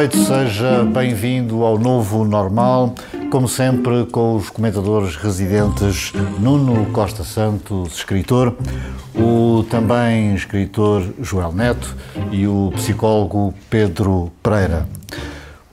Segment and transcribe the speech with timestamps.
[0.00, 2.94] noite, seja bem-vindo ao novo normal,
[3.30, 8.56] como sempre com os comentadores residentes Nuno Costa Santos, escritor,
[9.14, 11.94] o também escritor Joel Neto
[12.32, 14.88] e o psicólogo Pedro Pereira.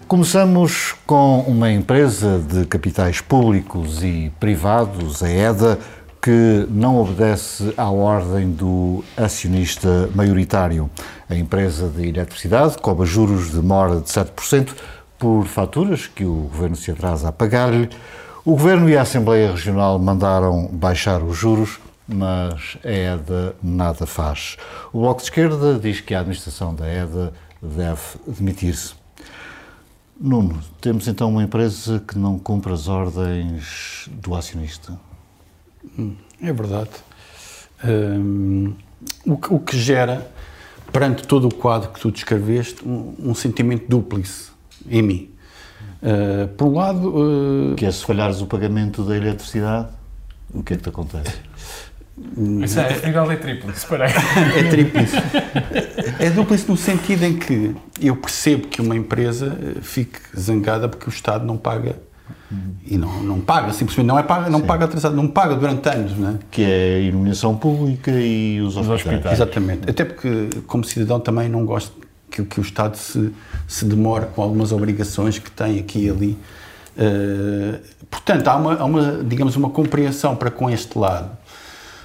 [0.10, 5.80] Começamos com uma empresa de capitais públicos e privados, a EDA,
[6.28, 10.90] que não obedece à ordem do acionista maioritário.
[11.30, 14.76] A empresa de eletricidade cobra juros de mora de 7%
[15.18, 17.90] por faturas que o governo se atrasa a pagar-lhe.
[18.44, 24.58] O governo e a Assembleia Regional mandaram baixar os juros, mas a EDA nada faz.
[24.92, 28.96] O Bloco de Esquerda diz que a administração da EDA deve demitir-se.
[30.20, 35.07] Nuno, temos então uma empresa que não cumpre as ordens do acionista.
[36.42, 36.90] É verdade.
[37.84, 38.74] Um,
[39.26, 40.30] o, que, o, que, gera,
[40.92, 44.50] perante todo o quadro que tu descreveste, um, um sentimento dúplice
[44.90, 45.30] em mim.
[46.02, 47.10] Uh, por um lado.
[47.10, 49.90] Uh, que é se falhares o pagamento da eletricidade,
[50.54, 51.34] o que é que te acontece?
[52.64, 55.16] Isso é igual é tríplice, espera É tríplice.
[56.20, 61.12] É dúplice no sentido em que eu percebo que uma empresa fique zangada porque o
[61.12, 61.96] Estado não paga
[62.86, 66.18] e não, não paga, simplesmente não, é paga, não paga atrasado, não paga durante anos.
[66.18, 66.34] Não é?
[66.50, 69.06] Que é a iluminação pública e os, os hospitais.
[69.06, 69.34] hospitais.
[69.34, 69.90] Exatamente.
[69.90, 71.92] Até porque, como cidadão, também não gosto
[72.30, 73.34] que, que o Estado se,
[73.68, 76.38] se demore com algumas obrigações que tem aqui e ali.
[76.98, 77.80] Uh,
[78.10, 81.32] portanto, há uma, há uma, digamos, uma compreensão para com este lado.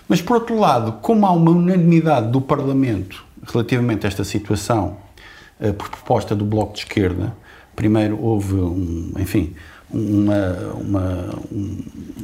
[0.08, 4.96] Mas, por outro lado, como há uma unanimidade do Parlamento relativamente a esta situação,
[5.60, 7.34] uh, por proposta do Bloco de Esquerda,
[7.74, 9.54] primeiro houve um, enfim,
[9.92, 11.34] uma, uma,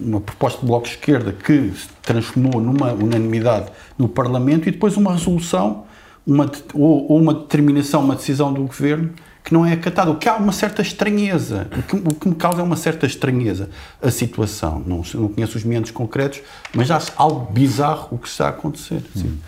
[0.01, 4.97] uma proposta de Bloco de Esquerda que se transformou numa unanimidade no Parlamento e depois
[4.97, 5.85] uma resolução
[6.27, 9.11] uma, ou, ou uma determinação, uma decisão do Governo
[9.43, 10.11] que não é acatada.
[10.11, 11.67] O que há uma certa estranheza.
[11.77, 13.71] O que, o que me causa é uma certa estranheza
[14.03, 14.83] a situação.
[14.87, 16.43] Não, não conheço os momentos concretos,
[16.75, 19.03] mas há algo bizarro o que está a acontecer.
[19.17, 19.39] Sim.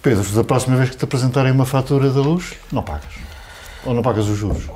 [0.00, 3.14] Pedro, da próxima vez que te apresentarem uma fatura da luz, não pagas.
[3.84, 4.68] Ou não pagas os juros?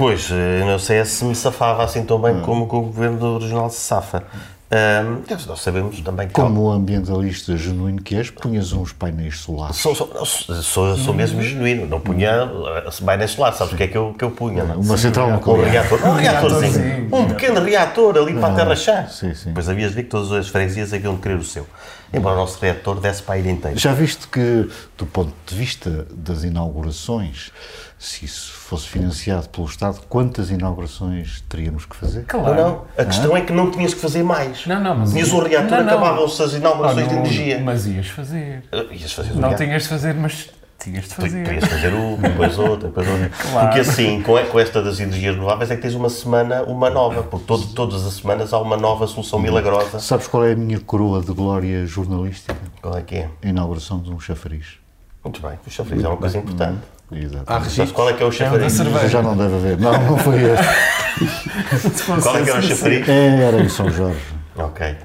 [0.00, 2.40] Pois, eu não sei se me safava assim tão bem hum.
[2.40, 4.24] como o governo regional se safa.
[4.72, 6.32] Um, nós sabemos também que.
[6.32, 9.76] Como ambientalista genuíno que és, punhas uns painéis solares.
[9.76, 13.88] Sou, sou, sou, sou mesmo genuíno, não punha uh, painéis solares, sabes o que é
[13.88, 14.64] que eu, que eu punha?
[14.64, 14.80] Não?
[14.80, 15.58] Uma central nuclear.
[15.58, 17.08] Um reator, um reatorzinho.
[17.14, 19.06] Um pequeno reator ali para a terra chá.
[19.06, 19.48] Sim, sim.
[19.48, 21.66] Depois havias de ver que todas as freguesias haviam de querer o seu.
[22.10, 23.76] Embora o nosso reator desse para a ilha inteira.
[23.76, 24.66] Já viste que,
[24.96, 27.52] do ponto de vista das inaugurações,
[28.00, 32.24] se isso fosse financiado pelo Estado, quantas inaugurações teríamos que fazer?
[32.24, 32.54] Claro.
[32.54, 32.84] Não, não.
[32.96, 34.66] A questão é que não tinhas que fazer mais.
[34.66, 35.10] Não, não, mas...
[35.10, 37.60] Tinhas um reator, acabavam-se as inaugurações oh, não, de energia.
[37.60, 38.64] Mas ias fazer.
[38.72, 41.44] Uh, ias fazer Não tinhas de fazer, mas tinhas de fazer.
[41.44, 43.30] Tu ias fazer uma, depois outra, depois outra.
[43.50, 43.66] Claro.
[43.66, 47.22] Porque assim, com, com esta das energias renováveis, é que tens uma semana, uma nova.
[47.22, 50.00] Porque todo, todas as semanas há uma nova solução milagrosa.
[50.00, 52.56] Sabes qual é a minha coroa de glória jornalística?
[52.80, 53.28] Qual é que é?
[53.44, 54.78] A inauguração de um chafariz.
[55.22, 56.80] Muito bem, o chafariz é uma coisa importante.
[57.12, 57.44] Exato.
[57.46, 57.94] Há registro.
[57.94, 58.80] Qual é que é o chafariz?
[58.80, 59.78] É Já não deve haver.
[59.78, 62.00] Não, não foi este.
[62.22, 63.08] Qual é que era o chafariz?
[63.08, 64.40] É, era em São Jorge.
[64.56, 64.86] Ok.
[64.86, 64.96] É.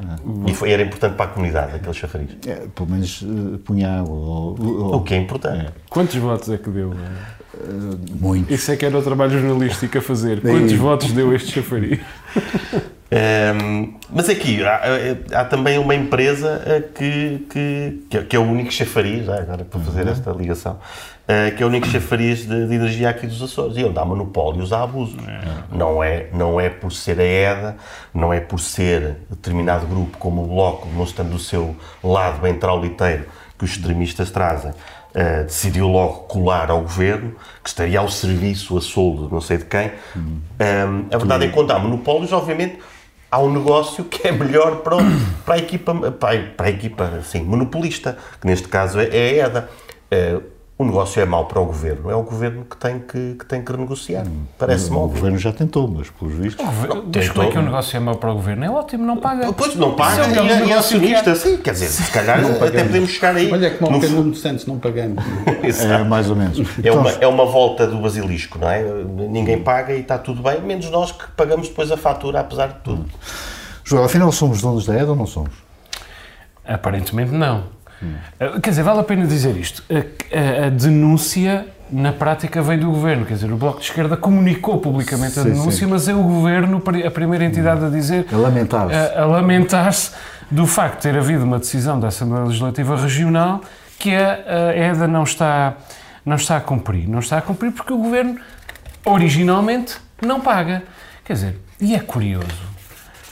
[0.48, 2.30] E foi, era importante para a comunidade, aquele chafariz?
[2.46, 4.16] É, pelo menos uh, punha água.
[4.16, 5.68] Ou, ou, o que é importante.
[5.68, 5.72] É.
[5.90, 6.90] Quantos votos é que deu?
[6.90, 8.52] Uh, muitos.
[8.52, 10.42] Isso é que era o trabalho jornalístico a fazer.
[10.42, 12.00] Quantos votos deu este chafariz?
[13.12, 14.82] Um, mas aqui há,
[15.42, 20.04] há, também uma empresa eh, que, que, que é o único chafariz, agora para fazer
[20.04, 20.12] uhum.
[20.12, 20.80] esta ligação,
[21.58, 23.78] que é o único chafariz de, de, energia aqui dos Açores.
[23.78, 25.16] E onde há monopólios, há abusos.
[25.16, 25.78] Uhum.
[25.78, 27.78] Não, é, não é por ser a EDA,
[28.14, 33.26] não é por ser determinado grupo como o Bloco, mostrando o seu lado bem trauliteiro
[33.58, 34.72] que os extremistas trazem.
[34.72, 39.66] Uh, decidiu logo colar ao governo, que estaria ao serviço, a soldo, não sei de
[39.66, 39.92] quem.
[40.14, 40.42] Uhum.
[40.60, 42.80] Um, a verdade é que quando há monopólios, obviamente,
[43.32, 44.98] há um negócio que é melhor para,
[45.46, 49.48] para a equipa, para, para a equipa assim, monopolista, que neste caso é, é a
[49.48, 49.70] EDA.
[50.12, 53.46] Uh, o negócio é mau para o governo, é o governo que tem que, que,
[53.46, 54.26] tem que renegociar.
[54.58, 56.66] Parece-me O governo já tentou, mas pelos vistos.
[56.66, 57.34] Governo, tentou.
[57.34, 58.66] como é que o negócio é mau para o governo?
[58.66, 59.54] É ótimo, não paga.
[59.54, 61.58] Pois não paga é e, é, e é acionista, que sim.
[61.58, 63.50] Quer dizer, se calhar até podemos chegar aí.
[63.50, 65.24] Olha, como o Pedro Nuno Santos, não pagamos.
[65.64, 66.60] é, mais ou menos.
[66.84, 68.84] É uma, é uma volta do basilisco, não é?
[68.84, 72.80] Ninguém paga e está tudo bem, menos nós que pagamos depois a fatura, apesar de
[72.84, 73.02] tudo.
[73.02, 73.06] Hum.
[73.86, 75.54] João, afinal somos donos da EDA ou não somos?
[76.68, 77.64] Aparentemente não.
[78.06, 78.60] Hum.
[78.62, 79.84] Quer dizer, vale a pena dizer isto.
[79.90, 83.26] A, a, a, denúncia, na prática, vem do governo.
[83.26, 85.92] Quer dizer, o Bloco de Esquerda comunicou publicamente a sim, denúncia, sim.
[85.92, 88.26] mas é o governo a primeira entidade a dizer.
[88.32, 88.96] A lamentar-se.
[88.96, 90.12] A, a lamentar-se
[90.50, 93.62] do facto de ter havido uma decisão da Assembleia Legislativa Regional
[93.98, 95.76] que a, a EDA não está,
[96.26, 97.08] não está a cumprir.
[97.08, 98.40] Não está a cumprir porque o governo
[99.06, 100.84] originalmente não paga.
[101.24, 102.48] Quer dizer, e é curioso,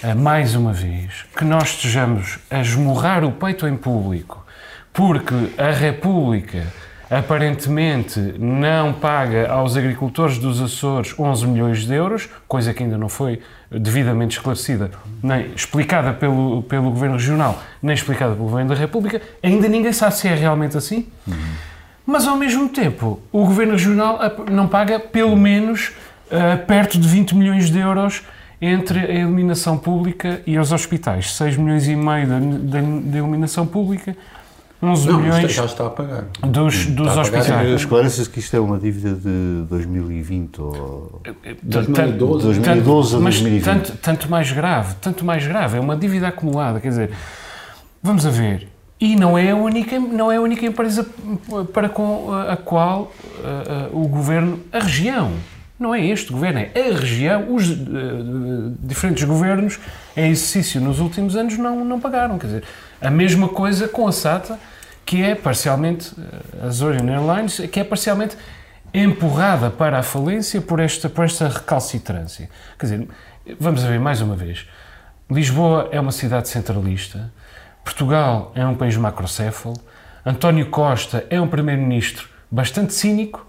[0.02, 4.43] eh, mais uma vez, que nós estejamos a esmurrar o peito em público
[4.94, 6.68] porque a República
[7.10, 13.10] aparentemente não paga aos agricultores dos Açores 11 milhões de euros, coisa que ainda não
[13.10, 14.92] foi devidamente esclarecida,
[15.22, 20.16] nem explicada pelo, pelo Governo Regional, nem explicada pelo Governo da República, ainda ninguém sabe
[20.16, 21.08] se é realmente assim.
[21.28, 21.34] Uhum.
[22.06, 24.20] Mas, ao mesmo tempo, o Governo Regional
[24.52, 25.94] não paga pelo menos
[26.28, 28.24] uh, perto de 20 milhões de euros
[28.62, 31.34] entre a iluminação pública e os hospitais.
[31.34, 34.16] 6 milhões e meio da iluminação pública,
[34.84, 36.26] 11 não, milhões já está a pagar.
[36.46, 37.70] dos, dos hospitais.
[37.70, 41.22] Esclarece-se que isto é uma dívida de 2020 ou...
[41.64, 42.46] 2012.
[42.46, 43.64] 2012 a 2020.
[43.64, 45.78] Tanto, tanto mais grave, tanto mais grave.
[45.78, 47.12] É uma dívida acumulada, quer dizer...
[48.02, 48.68] Vamos a ver.
[49.00, 51.06] E não é a única, não é a única empresa
[51.74, 55.32] para com a qual uh, uh, o governo, a região,
[55.80, 57.76] não é este governo, é a região, os uh,
[58.80, 59.80] diferentes governos
[60.16, 62.38] em exercício nos últimos anos não, não pagaram.
[62.38, 62.64] Quer dizer,
[63.02, 64.60] a mesma coisa com a SATA,
[65.06, 66.14] que é parcialmente,
[66.62, 68.38] a Azorian Airlines, que é parcialmente
[68.94, 72.50] empurrada para a falência por esta, por esta recalcitrância.
[72.78, 73.08] Quer dizer,
[73.60, 74.68] vamos ver mais uma vez.
[75.30, 77.32] Lisboa é uma cidade centralista,
[77.84, 79.76] Portugal é um país macrocéfalo,
[80.26, 83.46] António Costa é um primeiro-ministro bastante cínico,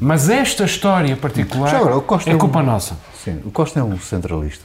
[0.00, 1.94] mas esta história particular agora,
[2.26, 2.96] é culpa é um, nossa.
[3.14, 4.64] Sim, o Costa é um centralista.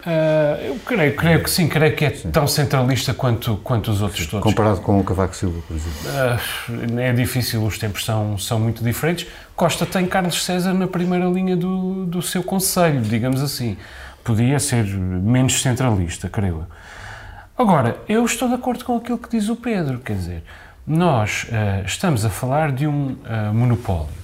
[0.00, 2.30] Uh, eu creio, creio que sim, creio que é sim.
[2.30, 4.42] tão centralista quanto, quanto os outros todos.
[4.42, 6.96] Comparado com o Cavaco Silva, por exemplo.
[6.96, 9.26] Uh, é difícil, os tempos são, são muito diferentes.
[9.54, 13.76] Costa tem Carlos César na primeira linha do, do seu conselho, digamos assim.
[14.24, 16.66] Podia ser menos centralista, creio.
[17.56, 20.42] Agora, eu estou de acordo com aquilo que diz o Pedro, quer dizer,
[20.86, 23.16] nós uh, estamos a falar de um
[23.52, 24.19] monopólio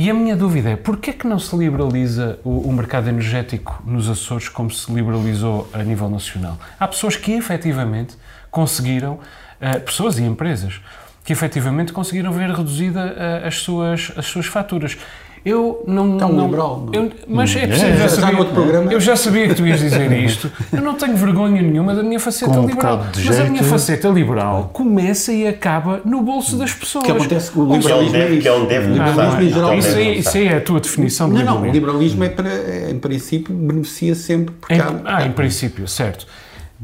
[0.00, 3.82] e a minha dúvida é, porquê é que não se liberaliza o, o, mercado energético
[3.84, 6.56] nos Açores como se liberalizou a nível nacional?
[6.78, 8.14] Há pessoas que efetivamente
[8.48, 10.80] conseguiram, uh, pessoas e empresas,
[11.24, 14.96] que efetivamente conseguiram ver reduzida uh, as, suas, as suas faturas.
[15.44, 16.16] Eu não.
[16.16, 16.88] Tão não, liberal.
[16.92, 18.38] Eu, mas é preciso, já, sabia,
[18.90, 20.50] eu já sabia que tu ias dizer isto.
[20.72, 23.06] Eu não tenho vergonha nenhuma da minha faceta um liberal.
[23.14, 23.40] Mas jeito.
[23.40, 27.04] a minha faceta liberal começa e acaba no bolso das pessoas.
[27.04, 28.16] Que acontece com o liberalismo.
[28.16, 29.74] É, que é um deve liberalismo em geral.
[29.74, 31.64] Isso, aí, isso aí é a tua definição de não, liberalismo.
[31.64, 34.54] Não, o liberalismo é para, em princípio, beneficia sempre.
[34.70, 36.26] Em, há, ah, em princípio, certo.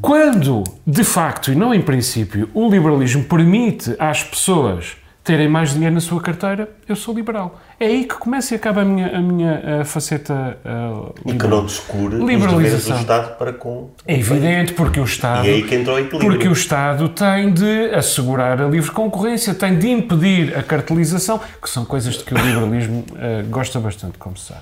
[0.01, 5.95] Quando, de facto, e não em princípio, o liberalismo permite às pessoas terem mais dinheiro
[5.95, 7.59] na sua carteira, eu sou liberal.
[7.81, 11.47] É aí que começa e acaba a minha, a minha a faceta uh, E que
[11.47, 13.89] não descure os deveres do Estado para com...
[14.07, 15.47] É evidente, porque o Estado...
[15.47, 16.31] E é aí que entrou o equilíbrio.
[16.31, 21.71] Porque o Estado tem de assegurar a livre concorrência, tem de impedir a cartelização, que
[21.71, 24.61] são coisas de que o liberalismo uh, gosta bastante, como se sabe.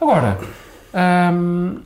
[0.00, 0.38] Agora,
[1.34, 1.82] um,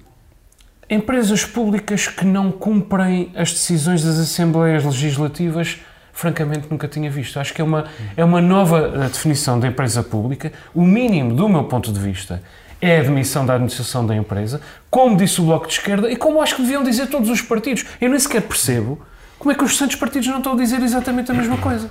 [0.88, 5.80] empresas públicas que não cumprem as decisões das Assembleias Legislativas
[6.16, 7.38] francamente nunca tinha visto.
[7.38, 7.84] Acho que é uma,
[8.16, 10.50] é uma nova eh, definição da empresa pública.
[10.74, 12.42] O mínimo, do meu ponto de vista,
[12.80, 16.40] é a admissão da administração da empresa, como disse o Bloco de Esquerda e como
[16.40, 17.84] acho que deviam dizer todos os partidos.
[18.00, 18.98] Eu nem sequer percebo
[19.38, 21.90] como é que os santos partidos não estão a dizer exatamente a mesma coisa.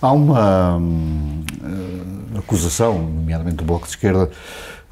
[0.00, 1.44] Há uma hum,
[2.50, 4.28] acusação, nomeadamente do Bloco de Esquerda,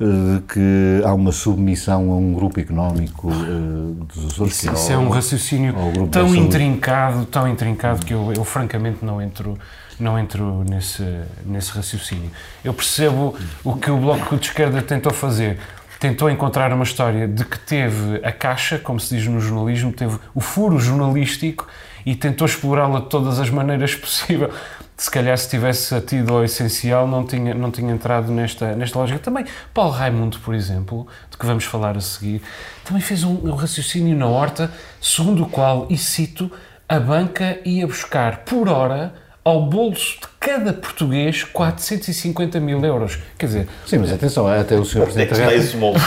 [0.01, 0.05] eh,
[0.53, 4.63] que há uma submissão a um grupo económico uh, dos Açores.
[4.63, 5.75] Isso, isso é, é um raciocínio
[6.13, 9.59] tão intrincado, tão intrincado que eu, eu, francamente não entro,
[9.99, 11.05] não entro nesse,
[11.45, 12.31] nesse raciocínio.
[12.63, 13.35] Eu percebo
[13.65, 15.59] o que o Bloco de Esquerda tentou fazer.
[15.99, 20.17] Tentou encontrar uma história de que teve a caixa, como se diz no jornalismo, teve
[20.33, 21.67] o furo jornalístico
[22.07, 24.53] e tentou explorá-la de todas as maneiras possíveis
[24.99, 29.21] se calhar se tivesse tido ao essencial não tinha, não tinha entrado nesta, nesta lógica.
[29.21, 32.43] Também Paulo Raimundo, por exemplo, de que vamos falar a seguir,
[32.85, 36.51] também fez um, um raciocínio na horta, segundo o qual, e cito,
[36.89, 39.15] a banca ia buscar por hora
[39.45, 43.19] ao bolso de cada português 450 mil euros.
[43.37, 43.69] Quer dizer...
[43.87, 45.03] Sim, mas atenção, até o Sr.
[45.03, 46.01] Presidente da República...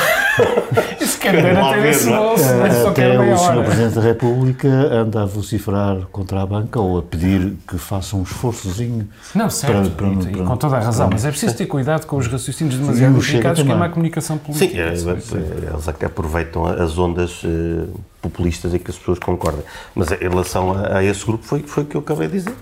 [1.00, 2.88] Isso quer dizer até esse bolso, é?
[2.90, 3.64] Até o Sr.
[3.66, 8.24] Presidente da República anda a vociferar contra a banca ou a pedir que faça um
[8.24, 9.08] esforçozinho.
[9.36, 12.08] Não, certo, para, para, e, para, com toda a razão, mas é preciso ter cuidado
[12.08, 14.96] com os raciocínios demasiado complicados que é má comunicação política.
[14.96, 17.88] Sim, é, eles até aproveitam as ondas uh,
[18.22, 19.64] populistas em que as pessoas concordam.
[19.96, 22.56] Mas em relação a, a esse grupo foi, foi o que eu acabei de dizer.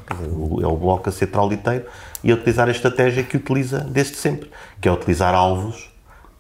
[0.62, 1.86] É o Bloco a ser trauliteiro
[2.24, 4.50] e a utilizar a estratégia que utiliza desde sempre,
[4.80, 5.90] que é utilizar alvos,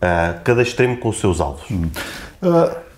[0.01, 1.69] uh, cada extremo com os seus alvos.
[1.69, 1.89] Hum.
[2.41, 2.89] Uh,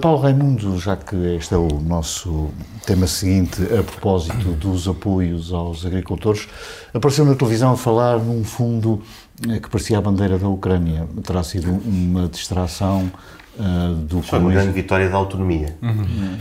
[0.00, 2.50] Paulo Raimundo, já que este é o nosso
[2.86, 6.48] tema seguinte, a propósito dos apoios aos agricultores,
[6.94, 9.02] apareceu na televisão a falar num fundo
[9.46, 11.06] eh, que parecia a bandeira da Ucrânia.
[11.22, 13.12] Terá sido uma distração
[13.58, 15.76] uh, do Foi uma grande vitória da autonomia.
[15.82, 16.36] Uhum.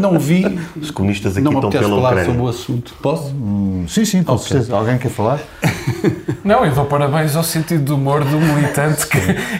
[0.00, 0.44] Não vi.
[0.80, 2.24] Os comunistas aqui não estão pela falar Ucrânia.
[2.24, 2.94] sobre o assunto.
[3.02, 3.28] Posso?
[3.34, 4.48] Hum, sim, sim, com Ok.
[4.48, 4.74] certeza.
[4.76, 5.40] Alguém quer falar?
[6.42, 9.18] Não, eu dou parabéns ao sentido do humor do militante que,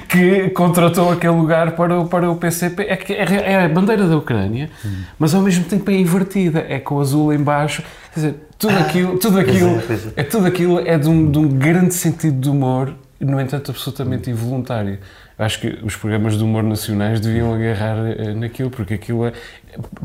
[0.08, 2.82] que contratou aquele lugar para o, para o PCP.
[2.84, 4.70] É, que é, é a bandeira da Ucrânia,
[5.18, 7.82] mas ao mesmo tempo é invertida, é com o azul em baixo.
[8.12, 10.12] Quer dizer, tudo aquilo, tudo aquilo, é, pois é.
[10.16, 14.30] é, tudo aquilo é de um, de um grande sentido de humor, no entanto absolutamente
[14.30, 14.98] involuntário.
[15.44, 19.32] Acho que os programas de humor nacionais deviam agarrar eh, naquilo, porque aquilo é...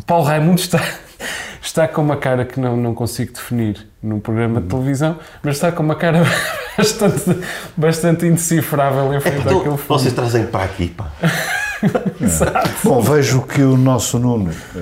[0.05, 0.81] Paulo Raimundo está,
[1.61, 5.71] está com uma cara que não, não consigo definir num programa de televisão, mas está
[5.71, 6.23] com uma cara
[6.77, 7.39] bastante,
[7.75, 9.99] bastante indecifrável em frente Então, àquele fundo.
[9.99, 11.11] vocês trazem para aqui, pá.
[12.83, 14.81] Bom, vejo que o nosso Nuno, eh,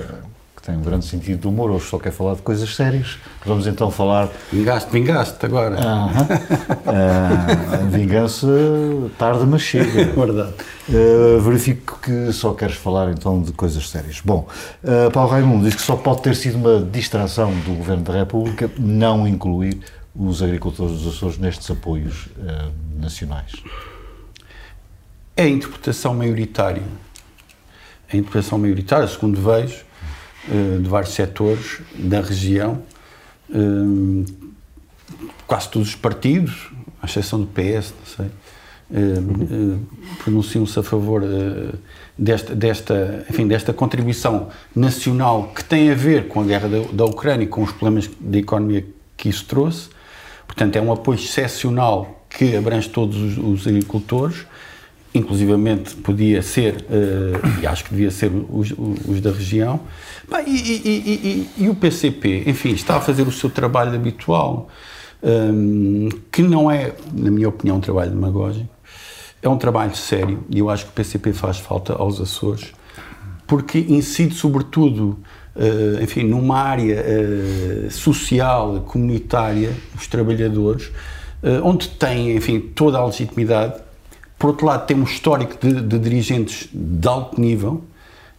[0.65, 3.19] tem um grande sentido de humor, hoje só quer falar de coisas sérias.
[3.45, 4.31] Vamos então falar.
[4.51, 5.77] Vingaste, vingaste agora.
[5.79, 6.07] Ah,
[7.88, 8.48] vingança
[9.15, 10.05] tarda, mas chega.
[10.19, 10.53] Verdade.
[10.89, 14.22] Uh, verifico que só queres falar então de coisas sérias.
[14.25, 14.48] Bom,
[14.84, 18.69] uh, Paulo Raimundo diz que só pode ter sido uma distração do Governo da República
[18.79, 19.79] não incluir
[20.15, 23.51] os agricultores dos Açores nestes apoios uh, nacionais.
[25.38, 26.81] É a interpretação maioritária.
[28.12, 29.85] A interpretação maioritária, segundo vejo,
[30.48, 32.82] de vários setores da região,
[33.54, 34.32] eh,
[35.48, 36.72] quase todos os partidos,
[37.02, 38.25] à exceção do PS, não sei,
[38.94, 39.78] eh, eh,
[40.24, 41.75] pronunciam-se a favor eh,
[42.18, 47.06] desta, desta, enfim, desta contribuição nacional que tem a ver com a guerra da, da
[47.06, 48.86] Ucrânia e com os problemas de economia
[49.18, 49.90] que isso trouxe.
[50.46, 54.46] Portanto, é um apoio excepcional que abrange todos os, os agricultores,
[55.14, 59.80] inclusivamente podia ser, eh, e acho que devia ser os, os da região.
[60.29, 64.70] Bem, e, e- e- e- o PCP, enfim, está a fazer o seu trabalho habitual,
[65.24, 68.70] hum, que não é, na minha opinião, um trabalho demagógico,
[69.41, 72.74] é um trabalho sério e eu acho que o PCP faz falta aos Açores,
[73.46, 75.20] porque incide sobretudo,
[75.55, 80.91] eh, enfim, numa área eh, social, comunitária, os trabalhadores,
[81.44, 83.75] eh, onde tem, enfim, toda a legitimidade.
[84.39, 87.84] Por outro lado, tem um histórico de, de dirigentes de alto nível,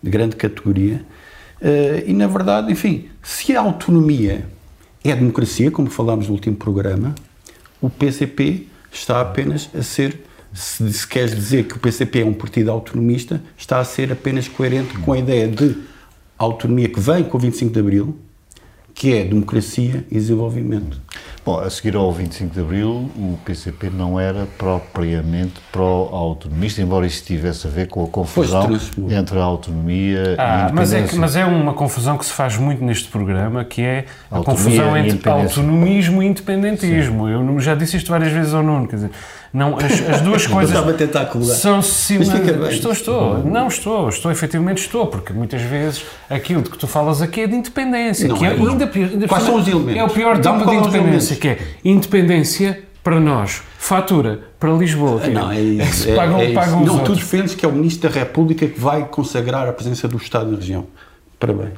[0.03, 1.05] de grande categoria,
[2.07, 4.47] e na verdade, enfim, se a autonomia
[5.03, 7.15] é a democracia, como falámos no último programa,
[7.81, 12.35] o PCP está apenas a ser, se, se queres dizer que o PCP é um
[12.35, 15.77] partido autonomista, está a ser apenas coerente com a ideia de
[16.39, 18.17] autonomia que vem com o 25 de Abril,
[18.99, 20.99] que é democracia e desenvolvimento.
[21.45, 27.23] Bom, a seguir ao 25 de Abril, o PCP não era propriamente pró-autonomista, embora isso
[27.23, 28.67] tivesse a ver com a confusão
[29.11, 32.33] entre a autonomia e a Ah, mas é, que- mas é uma confusão que se
[32.33, 37.29] faz muito neste programa, que é a Autonomia confusão entre autonomismo e independentismo.
[37.29, 39.11] Eu não- já disse isto várias vezes ao Nuno, quer dizer,
[39.57, 42.25] não, as, as duas coisas estava a tentar são cima...
[42.27, 42.69] Bem.
[42.69, 43.39] Estou, estou.
[43.43, 47.47] Não estou, estou, efetivamente estou, porque muitas vezes aquilo de que tu falas aqui é
[47.47, 48.69] de independência, Não que é, é, não.
[48.69, 49.97] ainda ainda Quais são os elementos?
[49.97, 55.27] É o pior tipo de independência, que é independência para nós, fatura para Lisboa.
[55.29, 56.03] Não, é isso.
[56.03, 56.55] se é- pagam, é isso.
[56.55, 60.07] pagam não, tu defendes que é o Ministro da República que vai consagrar a presença
[60.07, 60.87] do Estado na região.
[61.41, 61.73] Parabéns.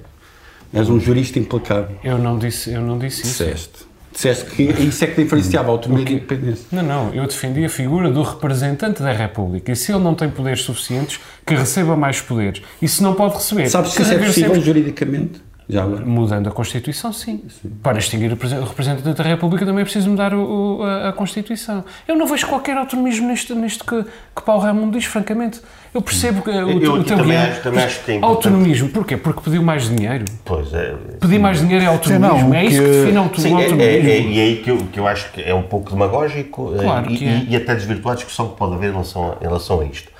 [0.74, 1.96] És um jurista implacável.
[2.02, 3.44] Eu não disse, eu não disse isso.
[3.44, 3.87] Disseste.
[4.18, 6.64] Disseste que isso é que diferenciava a autonomia da independência.
[6.72, 9.70] Não, não, eu defendi a figura do representante da República.
[9.70, 12.60] E se ele não tem poderes suficientes, que receba mais poderes.
[12.82, 15.40] E se não pode receber, Sabes se que isso é possível sempre- juridicamente?
[15.70, 16.02] Já agora.
[16.04, 17.44] Mudando a Constituição, sim.
[17.82, 21.10] Para extinguir o presen- o representante da República também é preciso mudar o- o- a,
[21.10, 21.84] a Constituição.
[22.06, 25.60] Eu não vejo qualquer autonomismo neste, neste que, que Paulo Raimundo diz, francamente.
[25.92, 28.36] Eu percebo que o, Eu o teu também guião- acho- também acho que é importante.
[28.36, 29.16] Autonomismo, porquê?
[29.18, 30.24] Porque pediu mais dinheiro.
[30.42, 30.94] Pois é.
[31.20, 32.48] Pedir mais dinheiro é autonomismo.
[32.48, 34.08] não, é isso que define auto- Sim, o é, autonomismo.
[34.08, 36.74] é, é, e é aí que eu, que eu acho que é um pouco demagógico
[36.78, 37.28] eh, Claro e, é.
[37.46, 39.84] e, e até desvirtuar a discussão que pode haver em relação a, em relação a
[39.84, 40.10] isto.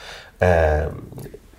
[0.41, 0.89] Ah,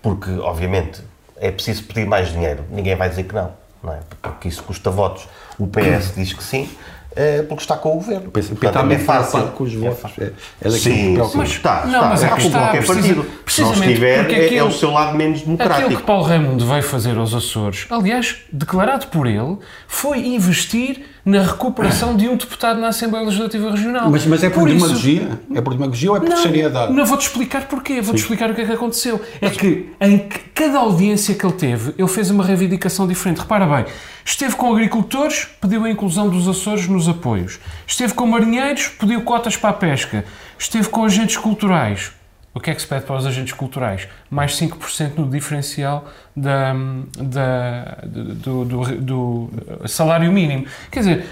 [0.02, 1.02] porque, obviamente,
[1.42, 2.64] é preciso pedir mais dinheiro.
[2.72, 3.52] Ninguém vai dizer que não,
[3.84, 4.00] não é?
[4.22, 5.28] Porque isso custa votos.
[5.58, 6.70] O PS diz que sim,
[7.16, 8.28] eh, porque está com o governo.
[8.28, 9.48] O PCP Portanto, está é fácil.
[9.50, 10.12] com os É votos.
[10.20, 10.32] É, é
[10.64, 11.46] que Sim, preocupa.
[11.46, 13.22] sim, está, Não, está, mas está é que com está, qualquer precisa- partido.
[13.22, 15.82] Se não precisamente estiver, porque é, é aquilo- o seu lado menos democrático.
[15.86, 19.58] Aquilo que Paulo Raimundo veio fazer aos Açores, aliás, declarado por ele,
[19.88, 24.10] foi investir na recuperação de um deputado na Assembleia Legislativa Regional.
[24.10, 25.40] Mas, mas é por, isso- demagogia?
[25.54, 26.94] É por demagogia ou é por Não, seriedade?
[26.94, 29.22] não vou-te explicar porquê, vou-te explicar o que é que aconteceu.
[29.42, 33.40] É que em cada audiência que ele teve, ele fez uma reivindicação diferente.
[33.40, 33.86] Repara bem,
[34.26, 37.60] esteve com agricultores, pediu a inclusão dos Açores nos apoios.
[37.86, 40.26] Esteve com marinheiros, pediu cotas para a pesca.
[40.58, 42.12] Esteve com agentes culturais,
[42.54, 44.08] O que é que se pede para os agentes culturais?
[44.30, 46.74] Mais 5% no diferencial da,
[47.18, 50.66] da, do, do, do, salário mínimo.
[50.92, 51.26] Quer dizer,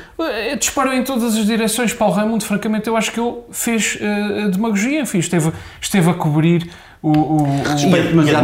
[0.59, 1.91] disparou em todas as direções.
[1.91, 6.69] Paulo Raimundo, francamente, eu acho que ele fez uh, demagogia, enfim, esteve, esteve a cobrir
[7.01, 8.41] o, o, respeito, mas há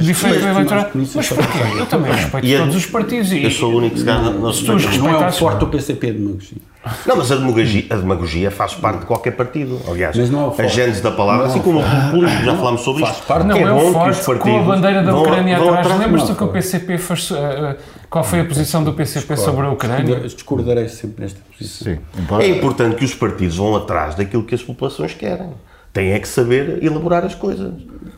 [0.00, 0.90] diferente eleitoral.
[0.94, 1.58] Mas porquê?
[1.78, 3.32] Eu também respeito todos os partidos.
[3.32, 6.18] Eu sou o único que se não, não, não é o forte do PCP de
[6.18, 6.58] demagogia.
[7.04, 9.78] Não, mas a demagogia, a demagogia faz parte de qualquer partido.
[9.86, 13.02] Aliás, mas não é a gente da palavra, assim como o populismo, já falámos sobre
[13.02, 13.26] faz isto.
[13.26, 16.00] Parte, não, é, é bom que os partidos com a bandeira da Ucrânia vão, atrás.
[16.00, 17.76] Lembras-te que o PCP faz, uh,
[18.08, 20.20] qual foi a posição do PCP sobre a Ucrânia?
[20.20, 21.92] Discordarei sempre nesta posição.
[21.92, 21.98] Sim,
[22.40, 25.50] é importante que os partidos vão atrás daquilo que as populações querem.
[25.92, 27.72] Têm é que saber elaborar as coisas.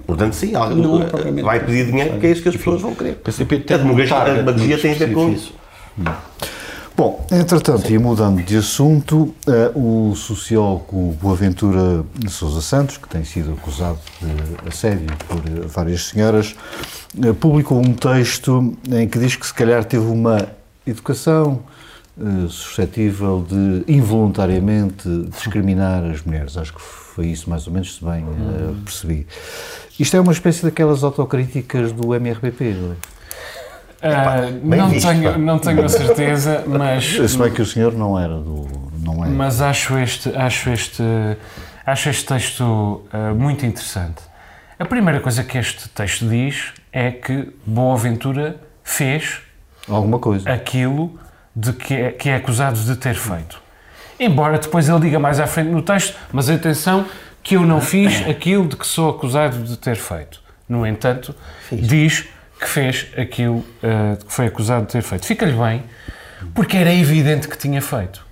[0.07, 3.15] Portanto, sim, não, é vai pedir dinheiro porque é isso que as pessoas vão querer.
[3.17, 5.55] PCP a demagogia tem a ver com isso.
[5.99, 6.05] Hum.
[6.95, 13.53] Bom, entretanto, e mudando de assunto, uh, o sociólogo Boaventura Sousa Santos, que tem sido
[13.53, 16.55] acusado de assédio por várias senhoras,
[17.17, 20.49] uh, publicou um texto em que diz que se calhar teve uma
[20.87, 21.61] educação
[22.51, 26.59] suscetível de involuntariamente discriminar as mulheres.
[26.59, 26.83] Acho que
[27.15, 29.27] foi isso mais ou menos, se bem uh, percebi.
[30.01, 33.13] Isto é uma espécie daquelas autocríticas do MRPP, não é?
[34.03, 37.05] Uh, não, visto, tenho, não tenho a certeza, mas.
[37.05, 38.67] Se bem que o senhor não era do.
[38.99, 39.29] Não é.
[39.29, 41.03] Mas acho este, acho este,
[41.87, 44.23] acho este texto uh, muito interessante.
[44.79, 49.41] A primeira coisa que este texto diz é que Boaventura fez.
[49.89, 50.51] Alguma coisa.
[50.51, 51.19] Aquilo
[51.55, 53.63] de que é, que é acusado de ter feito.
[54.25, 57.05] Embora depois ele diga mais à frente no texto, mas atenção,
[57.43, 60.41] que eu não fiz aquilo de que sou acusado de ter feito.
[60.69, 61.35] No entanto,
[61.69, 61.89] fiz.
[61.89, 62.29] diz
[62.61, 65.27] que fez aquilo uh, que foi acusado de ter feito.
[65.27, 65.83] Fica-lhe bem,
[66.55, 68.25] porque era evidente que tinha feito.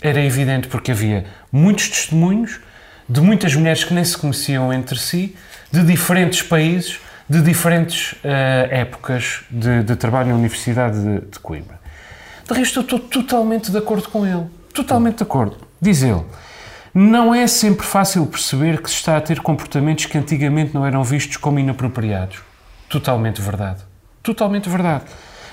[0.00, 2.58] Era evidente porque havia muitos testemunhos
[3.06, 5.36] de muitas mulheres que nem se conheciam entre si,
[5.70, 8.16] de diferentes países, de diferentes uh,
[8.70, 11.78] épocas de, de, trabalho na Universidade de, de Coimbra.
[12.48, 14.46] De resto, eu estou totalmente de acordo com ele.
[14.76, 15.56] Totalmente de acordo.
[15.80, 16.22] Diz ele.
[16.92, 21.02] Não é sempre fácil perceber que se está a ter comportamentos que antigamente não eram
[21.02, 22.40] vistos como inapropriados.
[22.86, 23.82] Totalmente verdade.
[24.22, 25.04] Totalmente verdade.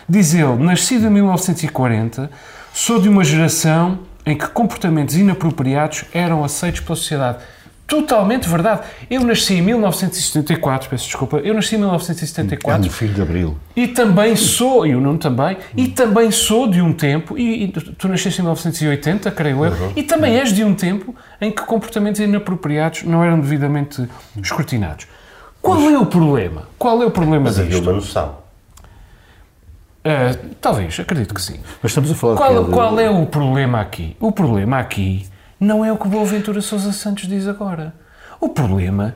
[0.10, 2.30] Diz ele, nascido em 1940,
[2.74, 7.38] sou de uma geração em que comportamentos inapropriados eram aceitos pela sociedade.
[7.86, 8.82] Totalmente verdade.
[9.10, 12.86] Eu nasci em 1974, peço desculpa, eu nasci em 1974.
[12.86, 13.58] É um filho de Abril.
[13.76, 17.68] E também sou, e o Nuno também, e também sou de um tempo, e, e
[17.68, 19.92] tu nasceste em 1980, creio eu, uhum.
[19.96, 24.08] e também és de um tempo em que comportamentos inapropriados não eram devidamente
[24.42, 25.06] escrutinados.
[25.62, 26.68] Qual é o problema?
[26.78, 27.68] Qual é o problema Mas disto?
[27.68, 28.44] havia uma noção.
[30.06, 31.60] Uh, talvez, acredito que sim.
[31.82, 32.72] Mas estamos a falar qual, de...
[32.72, 34.18] qual é o problema aqui?
[34.20, 35.26] O problema aqui
[35.60, 37.94] não é o que Boaventura Sousa Santos diz agora.
[38.40, 39.16] O problema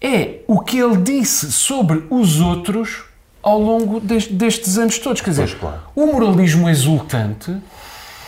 [0.00, 3.04] é o que ele disse sobre os outros
[3.42, 5.20] ao longo deste, destes anos todos.
[5.20, 5.80] Quer dizer, claro.
[5.94, 7.54] o moralismo exultante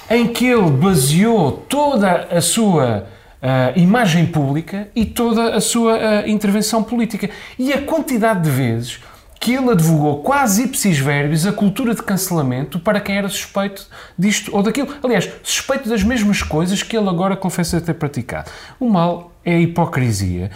[0.09, 3.07] em que ele baseou toda a sua
[3.43, 7.29] uh, imagem pública e toda a sua uh, intervenção política.
[7.59, 9.01] E a quantidade de vezes
[9.47, 13.87] que ele advogou quase ipsis verbis a cultura de cancelamento para quem era suspeito
[14.19, 14.93] disto ou daquilo.
[15.01, 18.51] Aliás, suspeito das mesmas coisas que ele agora confessa ter praticado.
[18.81, 20.51] O mal é a hipocrisia.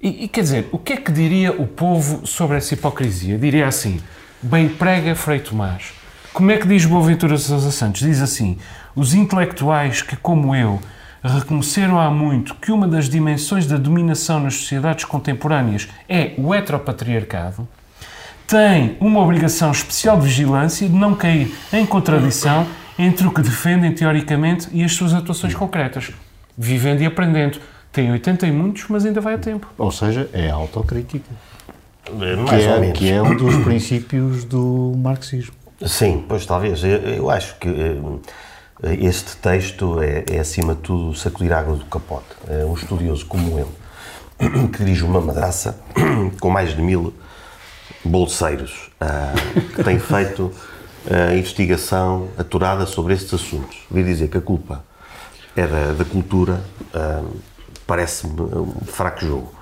[0.00, 3.36] E, e quer dizer, o que é que diria o povo sobre essa hipocrisia?
[3.36, 4.00] Diria assim:
[4.40, 5.92] bem prega Frei Tomás.
[6.32, 8.02] Como é que diz Boaventura Sousa Santos?
[8.02, 8.56] Diz assim:
[8.94, 10.80] os intelectuais que, como eu,
[11.24, 17.66] reconheceram há muito que uma das dimensões da dominação nas sociedades contemporâneas é o heteropatriarcado,
[18.46, 22.66] têm uma obrigação especial de vigilância de não cair em contradição
[22.98, 26.10] entre o que defendem teoricamente e as suas atuações concretas,
[26.56, 27.58] vivendo e aprendendo.
[27.92, 29.66] Tem 80 e muitos, mas ainda vai a tempo.
[29.76, 31.28] Ou seja, é autocrítica.
[32.10, 32.98] Mais que, é, ou menos.
[32.98, 35.54] que é um dos princípios do marxismo.
[35.86, 36.82] Sim, pois talvez.
[36.82, 41.84] Eu, eu acho que eh, este texto é, é, acima de tudo, sacudir água do
[41.84, 42.26] capote.
[42.48, 45.78] É um estudioso como ele, que dirige uma madraça
[46.40, 47.12] com mais de mil
[48.04, 50.52] bolseiros, uh, que tem feito
[51.06, 53.78] uh, investigação aturada sobre estes assuntos.
[53.90, 54.84] Devia dizer que a culpa
[55.56, 56.60] é da, da cultura,
[56.94, 57.36] uh,
[57.86, 59.54] parece-me um fraco jogo.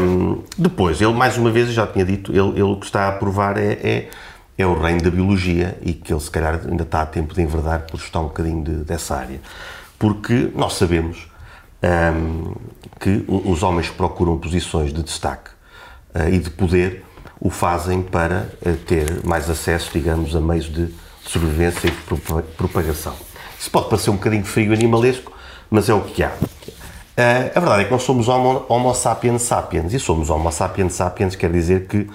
[0.00, 3.08] Um, depois, ele, mais uma vez, eu já tinha dito, ele, ele o que está
[3.08, 4.08] a provar é, é
[4.56, 7.42] é o reino da biologia e que ele se calhar ainda está a tempo de
[7.42, 9.40] enverdar por estar um bocadinho de, dessa área.
[9.98, 11.28] Porque nós sabemos
[11.82, 12.54] um,
[13.00, 15.50] que os homens procuram posições de destaque
[16.14, 17.04] uh, e de poder
[17.44, 20.94] o fazem para uh, ter mais acesso, digamos, a meios de
[21.26, 23.14] sobrevivência e de propagação.
[23.58, 25.32] Isso pode parecer um bocadinho frio animalesco,
[25.68, 26.30] mas é o que há.
[27.54, 31.34] a verdade é que nós somos homo, homo sapiens sapiens, e somos homo sapiens sapiens
[31.34, 32.08] quer dizer que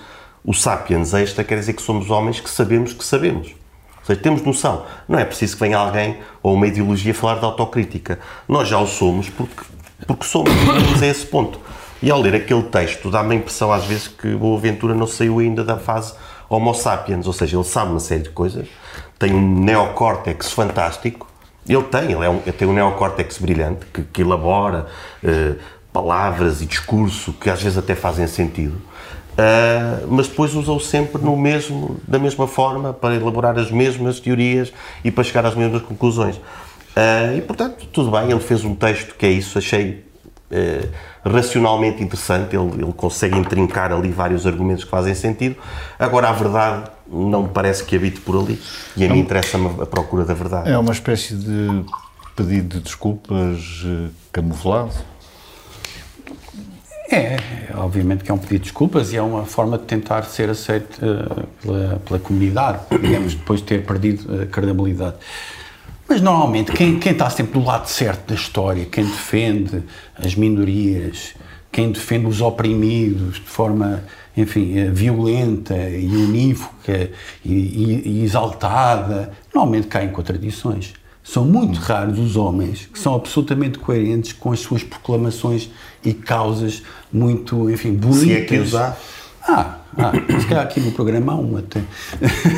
[0.46, 3.48] o sapiens extra quer dizer que somos homens que sabemos que sabemos.
[3.48, 4.86] Ou seja, temos noção.
[5.10, 8.18] Não é preciso que venha alguém ou uma ideologia falar de autocrítica.
[8.48, 9.64] Nós já o somos porque,
[10.06, 10.54] porque somos,
[11.04, 11.60] a esse ponto.
[12.08, 15.62] E ao ler aquele texto, dá-me a impressão às vezes que Boaventura não saiu ainda
[15.62, 16.14] da fase
[16.50, 18.66] Homo sapiens, ou seja, ele sabe uma série de coisas,
[19.20, 21.28] tem um neocórtex fantástico,
[21.68, 24.88] ele tem, ele, é um, ele tem um neocórtex brilhante que, que elabora
[25.22, 25.58] uh,
[25.92, 28.76] palavras e discurso que às vezes até fazem sentido,
[29.34, 34.72] uh, mas depois usa-o sempre no mesmo, da mesma forma para elaborar as mesmas teorias
[35.04, 36.38] e para chegar às mesmas conclusões.
[36.38, 40.08] Uh, e portanto, tudo bem, ele fez um texto que é isso, achei
[41.28, 45.56] racionalmente interessante, ele, ele consegue intrincar ali vários argumentos que fazem sentido.
[45.98, 48.60] Agora, a verdade não me parece que habite por ali
[48.96, 50.70] e a mim interessa-me a procura da verdade.
[50.70, 51.86] É uma espécie de
[52.36, 54.92] pedido de desculpas uh, camuflado?
[57.10, 57.38] É,
[57.76, 61.00] obviamente que é um pedido de desculpas e é uma forma de tentar ser aceito
[61.04, 65.16] uh, pela, pela, comunidade, digamos, depois de ter perdido a credibilidade.
[66.10, 69.84] Mas normalmente quem, quem está sempre do lado certo da história, quem defende
[70.16, 71.36] as minorias,
[71.72, 74.04] quem defende os oprimidos de forma
[74.38, 77.10] enfim, eh, violenta e unívoca
[77.44, 80.94] e, e, e exaltada, normalmente cai em contradições.
[81.24, 85.70] São muito raros os homens que são absolutamente coerentes com as suas proclamações
[86.06, 88.20] e causas muito, enfim, bonitas.
[88.22, 89.17] Se é que.
[89.48, 91.82] Ah, ah, se calhar aqui no programa há um até.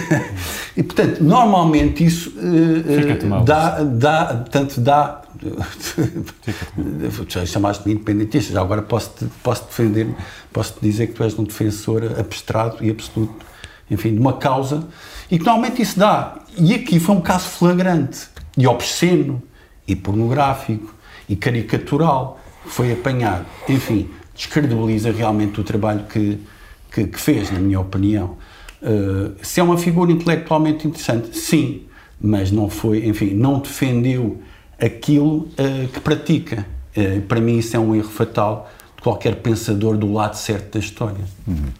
[0.75, 5.21] e portanto, normalmente isso uh, dá, dá, tanto dá.
[7.29, 10.07] já chamaste-me independentista, já agora posso -te, posso defender,
[10.51, 13.45] posso -te dizer que tu és um defensor abstrato e absoluto,
[13.89, 14.87] enfim, de uma causa,
[15.29, 16.39] e que normalmente isso dá.
[16.57, 19.41] E aqui foi um caso flagrante, e obsceno,
[19.87, 20.93] e pornográfico,
[21.29, 23.45] e caricatural, foi apanhado.
[23.69, 26.39] Enfim, descredibiliza realmente o trabalho que
[26.91, 28.37] que, que fez, na minha opinião.
[28.81, 31.83] Uh, se é uma figura intelectualmente interessante, sim,
[32.19, 34.39] mas não foi, enfim, não defendeu
[34.79, 36.65] aquilo uh, que pratica.
[36.95, 40.79] Uh, para mim, isso é um erro fatal de qualquer pensador do lado certo da
[40.79, 41.23] história.
[41.47, 41.71] Uhum.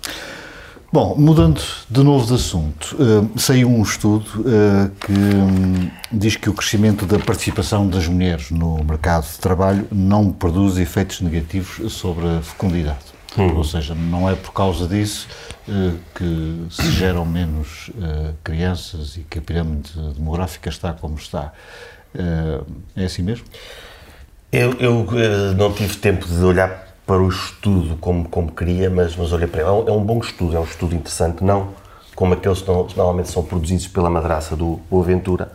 [0.92, 6.50] Bom, mudando de novo de assunto, uh, saiu um estudo uh, que um, diz que
[6.50, 12.26] o crescimento da participação das mulheres no mercado de trabalho não produz efeitos negativos sobre
[12.26, 13.19] a fecundidade.
[13.38, 13.56] Hum.
[13.56, 15.28] Ou seja, não é por causa disso
[15.68, 21.54] uh, que se geram menos uh, crianças e que a pirâmide demográfica está como está.
[22.16, 22.66] Uh,
[22.96, 23.46] é assim mesmo?
[24.52, 25.06] Eu, eu
[25.56, 29.62] não tive tempo de olhar para o estudo como, como queria, mas, mas olhei para
[29.62, 29.70] ele.
[29.70, 31.74] É um, é um bom estudo, é um estudo interessante, não
[32.20, 35.54] como aqueles que normalmente são produzidos pela madraça do Boaventura.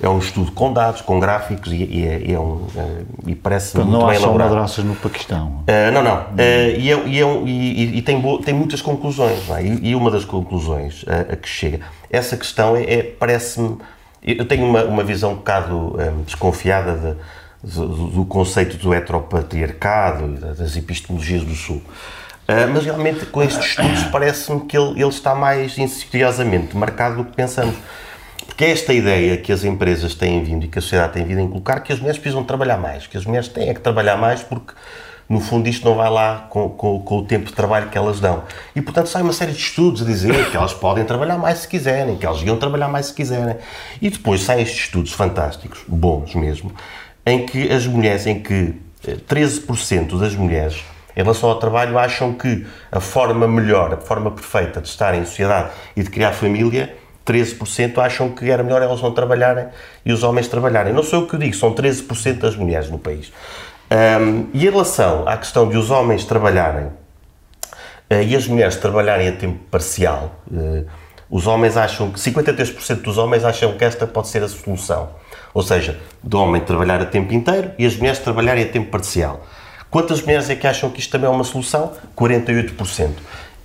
[0.00, 3.76] É um estudo com dados, com gráficos e, e, é, é um, uh, e parece
[3.76, 4.56] então, muito não bem elaborado.
[4.56, 5.64] Não há só no Paquistão?
[5.68, 6.16] Uh, não, não.
[6.22, 9.48] Uh, e, é, e, é, e, e tem, tem muitas conclusões.
[9.50, 9.62] É?
[9.62, 13.78] E, uma das conclusões a que chega, essa questão é, é parece-me...
[14.24, 17.16] Eu tenho uma, uma visão um bocado um, desconfiada
[17.62, 21.76] de, do, do conceito do heteropatriarcado e das epistemologias do Sul.
[22.48, 27.24] Uh, mas realmente com estes estudos parece-me que ele, ele está mais insidiosamente marcado do
[27.24, 27.76] que pensamos.
[28.62, 31.40] Porque é esta ideia que as empresas têm vindo e que a sociedade tem vindo
[31.40, 34.16] a inculcar que as mulheres precisam trabalhar mais, que as mulheres têm é que trabalhar
[34.16, 34.72] mais porque
[35.28, 38.20] no fundo isto não vai lá com, com, com, o tempo de trabalho que elas
[38.20, 38.44] dão.
[38.76, 41.66] E portanto sai uma série de estudos a dizer que elas podem trabalhar mais se
[41.66, 43.56] quiserem, que elas iam trabalhar mais se quiserem.
[44.00, 46.72] E depois saem estes estudos fantásticos, bons mesmo,
[47.26, 50.84] em que as mulheres, em que 13% eh, das mulheres
[51.16, 55.24] em relação ao trabalho acham que a forma melhor, a forma perfeita de estar em
[55.24, 59.66] sociedade e de criar família 13% acham que era melhor elas não trabalharem
[60.04, 60.92] e os homens trabalharem.
[60.92, 63.32] Não sou eu que digo, são 13% das mulheres no país.
[63.90, 69.28] Um, e em relação à questão de os homens trabalharem uh, e as mulheres trabalharem
[69.28, 70.86] a tempo parcial, uh,
[71.30, 75.10] os homens acham que 53% dos homens acham que esta pode ser a solução.
[75.54, 79.46] Ou seja, do homem trabalhar a tempo inteiro e as mulheres trabalharem a tempo parcial.
[79.90, 81.92] Quantas mulheres é que acham que isto também é uma solução?
[82.16, 83.10] 48%.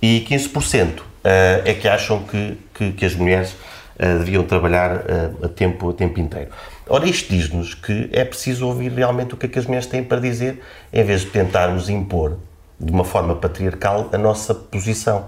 [0.02, 3.52] E 15% eh, é que acham que, que, que as mulheres
[3.98, 6.50] uh, deviam trabalhar uh, a, tempo, a tempo inteiro.
[6.88, 10.02] Ora, isto diz-nos que é preciso ouvir realmente o que é que as mulheres têm
[10.02, 12.38] para dizer, em vez de tentarmos impor
[12.80, 15.26] de uma forma patriarcal a nossa posição.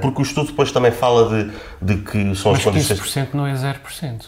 [0.00, 1.52] Porque o estudo depois também fala de,
[1.82, 3.00] de que são Mas as condições.
[3.00, 4.24] 15% não é 0%.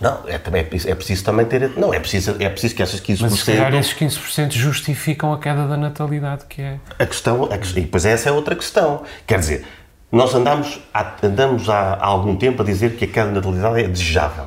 [0.00, 1.70] Não, é, também, é, preciso, é preciso também ter.
[1.76, 3.18] Não, é preciso, é preciso que essas 15%.
[3.20, 6.78] Mas se calhar esses 15% justificam a queda da natalidade, que é.
[6.98, 7.48] A questão.
[7.50, 9.04] A, e depois essa é outra questão.
[9.26, 9.64] Quer dizer,
[10.10, 13.80] nós andamos há, andamos há, há algum tempo a dizer que a queda de natalidade
[13.80, 14.44] é desejável.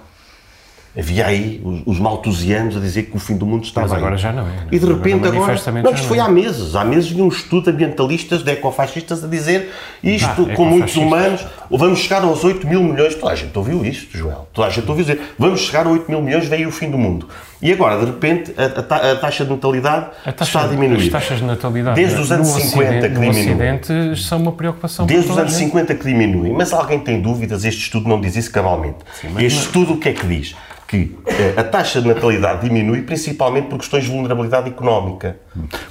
[0.98, 4.00] Havia aí os, os maltusianos a dizer que o fim do mundo está Mas bem.
[4.00, 4.68] agora já não é.
[4.72, 5.34] E de repente agora.
[5.34, 6.22] manifestamente Não, isto foi é.
[6.22, 6.76] há meses.
[6.76, 9.72] Há meses vinha um estudo de ambientalistas, de ecofascistas, a dizer
[10.04, 13.14] isto Ah, com muitos humanos, vamos chegar aos 8 mil milhões.
[13.16, 14.48] Toda a gente ouviu isto, Joel.
[14.52, 16.98] Toda a gente ouviu dizer vamos chegar a 8 mil milhões, veio o fim do
[16.98, 17.28] mundo.
[17.62, 21.04] E agora, de repente, a, a ta- a taxa de natalidade taxa, está a diminuir.
[21.04, 24.16] As taxas de natalidade Desde os no anos 50 Ocidente, que diminuem.
[24.16, 25.66] São uma preocupação Desde os anos gente.
[25.66, 26.54] 50 que diminuem.
[26.54, 27.66] Mas alguém tem dúvidas?
[27.66, 28.98] Este estudo não diz isso cabalmente.
[29.40, 30.56] este estudo o que é que diz?
[30.88, 35.36] Que eh, a taxa de natalidade diminui principalmente por questões de vulnerabilidade económica.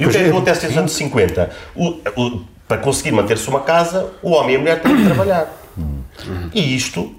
[0.00, 1.50] E o que é que acontece desde os anos 50?
[1.76, 5.46] O- o- para conseguir manter-se uma casa, o homem e a mulher têm que trabalhar.
[6.54, 7.14] E isto,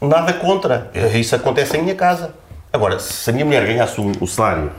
[0.00, 0.90] nada contra.
[1.14, 2.32] Isso acontece em minha casa.
[2.76, 4.70] Agora, se a minha mulher ganhasse um, um salário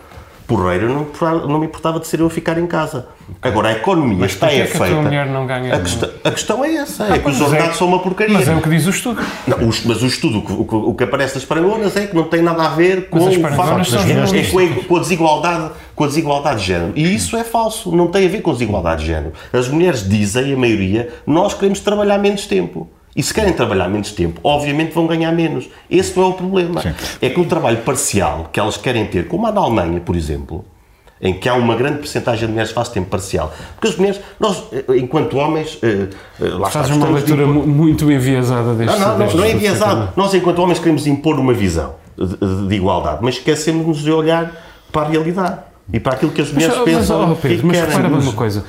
[0.46, 3.08] porreiro, não, me importava- não me importava de ser eu a ficar em casa.
[3.42, 5.02] Agora, a economia Mas está é é que a feita.
[5.02, 5.76] mulher não ganha?
[5.76, 8.34] A questão, a questão é essa, é que os é- ordenados são uma porcaria.
[8.38, 9.20] Mas é o que diz o estudo.
[9.46, 12.16] Não, os- mas o estudo, o que- o, o que aparece das parangonas é que
[12.16, 13.22] não tem nada a ver com o
[13.56, 16.94] facto é a, com a desigualdade, com a desigualdade de género.
[16.96, 19.34] E isso é falso, não tem a ver com a desigualdade de género.
[19.52, 22.88] As mulheres dizem, a maioria, nós queremos trabalhar menos tempo.
[23.18, 25.68] E se querem trabalhar menos tempo, obviamente vão ganhar menos.
[25.90, 26.82] Esse não é o problema.
[27.20, 30.64] É que o trabalho parcial que elas querem ter, como há na Alemanha, por exemplo,
[31.20, 33.52] em que há uma grande porcentagem de mulheres que faz tempo parcial.
[33.74, 38.10] Porque as mulheres, nós, eh, enquanto homens, eh, eh, lá Fazes uma leitura mu- muito
[38.12, 40.10] enviesada deste não, não, não, deste não é estudo, enviesado.
[40.16, 44.52] Nós, enquanto homens, queremos impor uma visão de, de igualdade, mas esquecemos de olhar
[44.92, 45.58] para a realidade
[45.92, 48.20] e para aquilo que as Mas, mulheres mas, pensam oh, e Pedro, mas repara bem
[48.20, 48.64] uma coisa.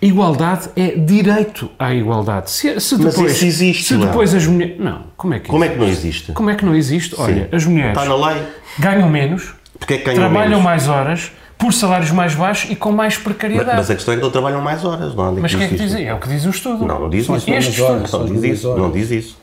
[0.00, 2.50] Igualdade é direito à igualdade.
[2.52, 4.78] Se, se Mas depois, isso existe, se depois as mulheres...
[4.78, 5.74] Não, como é que Como é existe?
[5.74, 6.32] que não existe?
[6.32, 7.14] Como é que não existe?
[7.18, 8.42] Olha, as mulheres Está na lei.
[8.78, 10.64] ganham menos, Porque é que ganham trabalham menos?
[10.64, 13.76] mais horas, por salários mais baixos e com mais Mas, precariedade.
[13.76, 15.68] mas a questão é que não trabalham mais horas, não há Mas o que é
[15.68, 16.06] que dizem?
[16.06, 16.86] É o que diz o estudo.
[16.86, 17.50] Não, não diz São isso.
[17.50, 18.68] Este horas, estudo Não diz isso.
[18.68, 18.82] horas.
[18.82, 19.38] Não diz isso.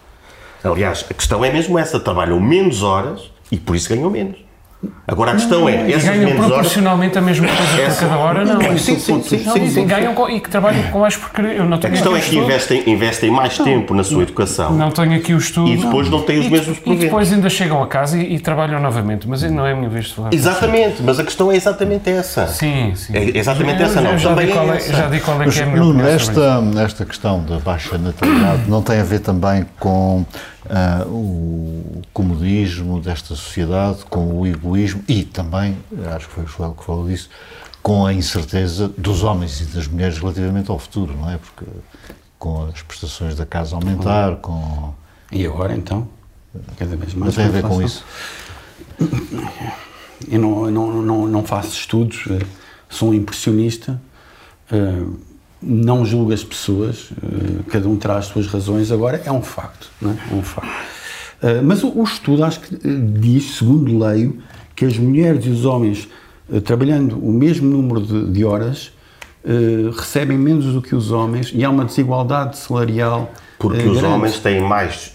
[0.64, 4.38] Aliás, a questão é mesmo essa: trabalham menos horas e por isso ganham menos.
[5.08, 6.54] Agora a questão é, E essas ganham menos horas.
[6.54, 8.60] proporcionalmente a mesma coisa por Essa- cada hora, não.
[8.78, 11.54] Sim, sim, sim, sim, Não, sim, ganham com- e que trabalham com mais porcaria.
[11.54, 14.92] Eu não A tenho questão é que investem, investem mais tempo na sua educação Não
[14.92, 15.70] tenho aqui o estudo.
[15.72, 17.06] e depois não têm os E, mesmos e proventos.
[17.06, 19.28] depois ainda chegam a casa e, e trabalham novamente.
[19.28, 20.34] Mas não é a minha vez de falar.
[20.34, 22.46] Exatamente, mas a questão é exatamente essa.
[22.48, 23.14] Sim, sim.
[23.16, 24.18] É exatamente Eu essa, não.
[24.18, 24.94] já, Também digo é qual é, essa.
[24.94, 27.98] já digo qual é Mas, que é a minha Nuno, esta, esta questão da baixa
[27.98, 30.26] natalidade não tem a ver também com
[30.70, 35.78] ah, o comodismo desta sociedade, com o egoísmo e também,
[36.16, 37.30] acho que foi o Joel que falou disso,
[37.82, 41.38] com a incerteza dos homens e das mulheres relativamente ao futuro, não é?
[41.38, 41.66] Porque
[42.40, 44.94] com as prestações da casa aumentar, com...
[45.32, 46.08] E agora então?
[46.78, 47.36] Cada vez Não mais.
[47.36, 48.04] tem a ver com isso.
[50.28, 52.46] Eu não, não, não, não faço estudos, eh,
[52.90, 54.02] sou um impressionista,
[54.72, 55.04] eh,
[55.66, 59.90] não julgo as pessoas, eh, cada um terá as suas razões, agora é um facto,
[60.00, 60.16] não é?
[60.32, 60.70] É um facto.
[61.42, 62.80] Eh, Mas o, estudo acho que eh,
[63.20, 64.38] diz, segundo leio,
[64.76, 66.08] que as mulheres e os homens
[66.64, 68.92] trabalhando o mesmo número de, de horas
[69.98, 74.14] recebem menos do que os homens e há uma desigualdade salarial Porque os grande.
[74.16, 75.12] homens têm mais,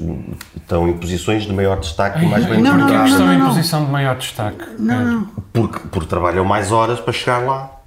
[0.57, 3.49] estão em posições de maior destaque e mais bem Não, não, estão não, em não.
[3.49, 4.65] posição de maior destaque.
[4.79, 7.80] Não, Porque, porque trabalham mais horas para chegar lá.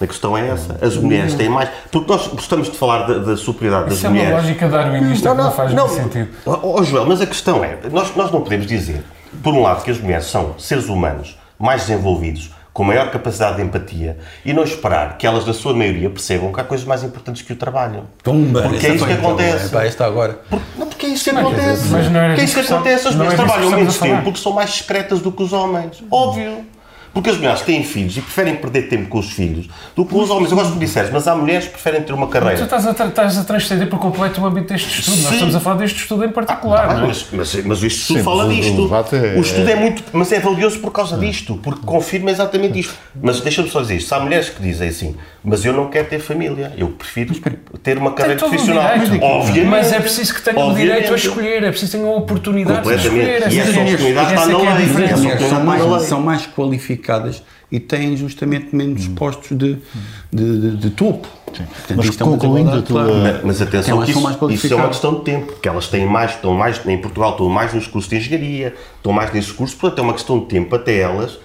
[0.00, 0.78] A questão é essa.
[0.80, 1.68] As mulheres têm mais.
[1.92, 4.44] Porque nós gostamos de falar da, da superioridade Isso das é uma mulheres.
[4.44, 6.28] lógica darwinista que não faz muito sentido.
[6.46, 9.02] Ó ó, Joel, mas a questão é, nós, nós não podemos dizer,
[9.42, 13.62] por um lado, que as mulheres são seres humanos mais desenvolvidos, com maior capacidade de
[13.62, 17.42] empatia, e não esperar que elas, na sua maioria, percebam que há coisas mais importantes
[17.42, 18.04] que o trabalho.
[18.22, 19.66] Pumba, Porque é isso que acontece.
[19.66, 20.40] é, pá, esta agora.
[20.48, 21.88] Porque, não, porque é isso que acontece.
[21.90, 23.08] mas não era porque é isso que acontece.
[23.08, 26.02] As não mulheres trabalham menos tempo porque são mais discretas do que os homens.
[26.10, 26.64] Óbvio.
[27.12, 30.30] Porque as mulheres têm filhos e preferem perder tempo com os filhos do que os
[30.30, 30.50] homens.
[30.50, 32.62] Eu gosto que me disseres, mas há mulheres que preferem ter uma Tu carreira.
[32.62, 35.16] estás a, tra- estás a transcender por completo o âmbito deste estudo.
[35.16, 35.32] Nós Sim.
[35.34, 36.88] estamos a falar deste estudo em particular.
[36.88, 37.06] Ah, não é?
[37.08, 38.88] mas, mas, mas este estudo Sim, fala mas disto.
[38.88, 39.74] o é- o estudo é...
[39.76, 40.04] muito.
[40.12, 42.94] Mas é valioso por causa disto, porque confirma exatamente isto.
[43.20, 46.08] Mas deixa-me só dizer isto: se há mulheres que dizem assim, mas eu não quero
[46.08, 47.34] ter família, eu prefiro
[47.82, 48.98] ter uma Tem carreira profissional.
[48.98, 49.24] direito.
[49.24, 49.68] Obviamente.
[49.68, 52.88] Mas é preciso que tenham o direito a escolher, é preciso que tenham a oportunidade
[52.88, 53.50] de escolher.
[53.52, 55.48] E essa é- oportunidade está na é lei.
[55.48, 56.00] são mais, lei.
[57.70, 59.76] E têm justamente menos postos de,
[60.32, 61.26] de, de- de topo.
[61.46, 63.40] Portanto, Mas é concluindo a tua-.
[63.44, 65.88] Mas atenção mais que são isso, mais isso é uma questão de tempo, porque elas
[65.88, 69.50] têm mais, estão mais, em Portugal estão mais nos cursos de engenharia, estão mais nesses
[69.52, 71.38] cursos, portanto é uma questão de tempo até elas,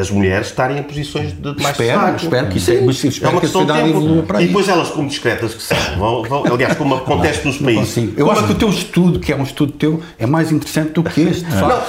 [0.00, 2.24] as mulheres, estarem em posições de mais Espero, destaque.
[2.24, 4.04] espero que isso é- mas espero é uma que a questão de sociedade tempo.
[4.04, 4.48] evolua para E isso.
[4.52, 7.94] depois elas, como discretas que são, vão, vão- aliás, como acontece nos países.
[7.94, 8.12] Consigo.
[8.20, 11.02] Eu acho que o teu estudo, que é um estudo teu, é mais interessante do
[11.02, 11.44] que este.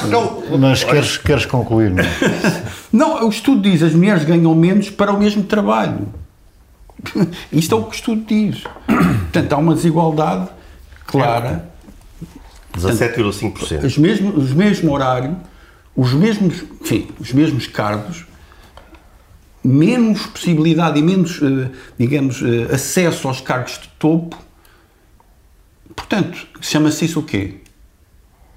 [0.08, 2.08] Não, não, Mas queres, queres concluir, não é?
[2.94, 6.08] Não, o estudo diz as mulheres ganham menos para o mesmo trabalho.
[7.52, 8.64] Isto é o que o estudo diz.
[8.86, 10.48] Portanto, há uma desigualdade
[11.08, 11.70] clara.
[12.78, 13.84] 17,5%.
[13.86, 15.36] Os mesmo, os mesmo horário,
[15.96, 18.26] os mesmos, enfim, os mesmos cargos,
[19.64, 24.38] menos possibilidade e menos, eh, digamos, eh, acesso aos cargos de topo.
[25.96, 27.62] Portanto, chama-se isso o quê?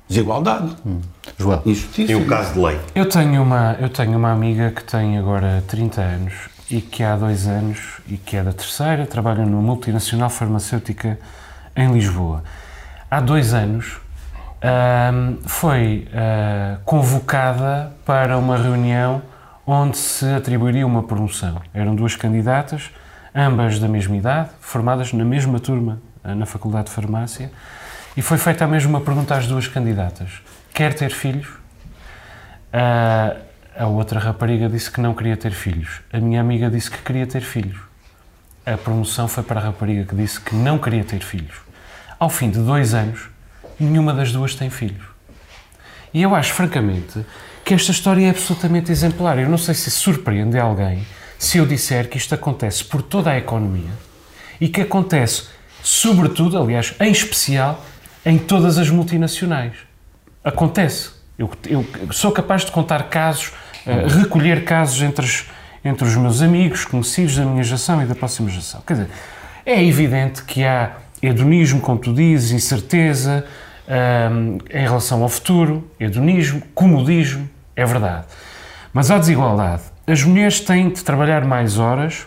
[0.09, 0.77] Desigualdade.
[0.87, 1.01] Hum.
[1.39, 1.63] João.
[1.67, 2.13] Injustiça.
[2.13, 2.81] E o caso de lei?
[2.95, 6.35] Eu tenho, uma, eu tenho uma amiga que tem agora 30 anos
[6.71, 11.19] e que há dois anos, e que é da terceira, trabalha numa multinacional farmacêutica
[11.77, 12.43] em Lisboa.
[13.11, 13.99] Há dois anos
[15.47, 19.23] foi uh, convocada para uma reunião
[19.67, 21.61] onde se atribuiria uma promoção.
[21.73, 22.91] Eram duas candidatas,
[23.35, 27.51] ambas da mesma idade, formadas na mesma turma uh, na Faculdade de Farmácia,
[28.17, 30.31] e foi feita a mesma pergunta às duas candidatas:
[30.73, 31.49] quer ter filhos?
[32.73, 33.37] Uh,
[33.77, 36.01] a outra rapariga disse que não queria ter filhos.
[36.13, 37.79] A minha amiga disse que queria ter filhos.
[38.65, 41.57] A promoção foi para a rapariga que disse que não queria ter filhos.
[42.19, 43.34] Ao fim de dois anos,
[43.79, 45.05] nenhuma das duas tem filhos.
[46.13, 47.25] E eu acho, francamente,
[47.65, 49.39] que esta história é absolutamente exemplar.
[49.39, 51.05] Eu não sei se surpreende alguém
[51.39, 53.91] se eu disser que isto acontece por toda a economia
[54.61, 55.49] e que acontece,
[55.83, 57.85] sobretudo, aliás, em especial,
[58.25, 59.75] em todas as multinacionais.
[60.43, 61.11] Acontece.
[61.39, 63.49] Eu, eu sou capaz de contar casos,
[63.87, 65.27] uh, recolher casos entre
[65.85, 68.83] entre os meus amigos, conhecidos da minha geração e da próxima geração.
[68.87, 69.11] Quer dizer,
[69.67, 70.93] é evidente que há
[71.27, 73.45] hedonismo, como tu dizes, incerteza,
[73.89, 78.27] um, em relação ao futuro, hedonismo, comodismo, é verdade.
[78.93, 79.83] Mas há desigualdade.
[80.07, 82.27] As mulheres têm de trabalhar mais horas,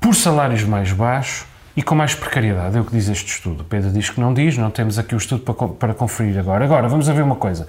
[0.00, 2.76] por salários mais baixos e com mais precariedade.
[2.76, 3.64] É o que diz este estudo.
[3.64, 6.64] Pedro diz que não diz, não temos aqui o estudo para, para conferir agora.
[6.64, 7.68] Agora, vamos a ver uma coisa.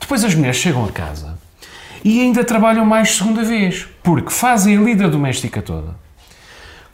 [0.00, 1.38] Depois as mulheres chegam a casa
[2.04, 5.94] e ainda trabalham mais segunda vez, porque fazem a lida doméstica toda,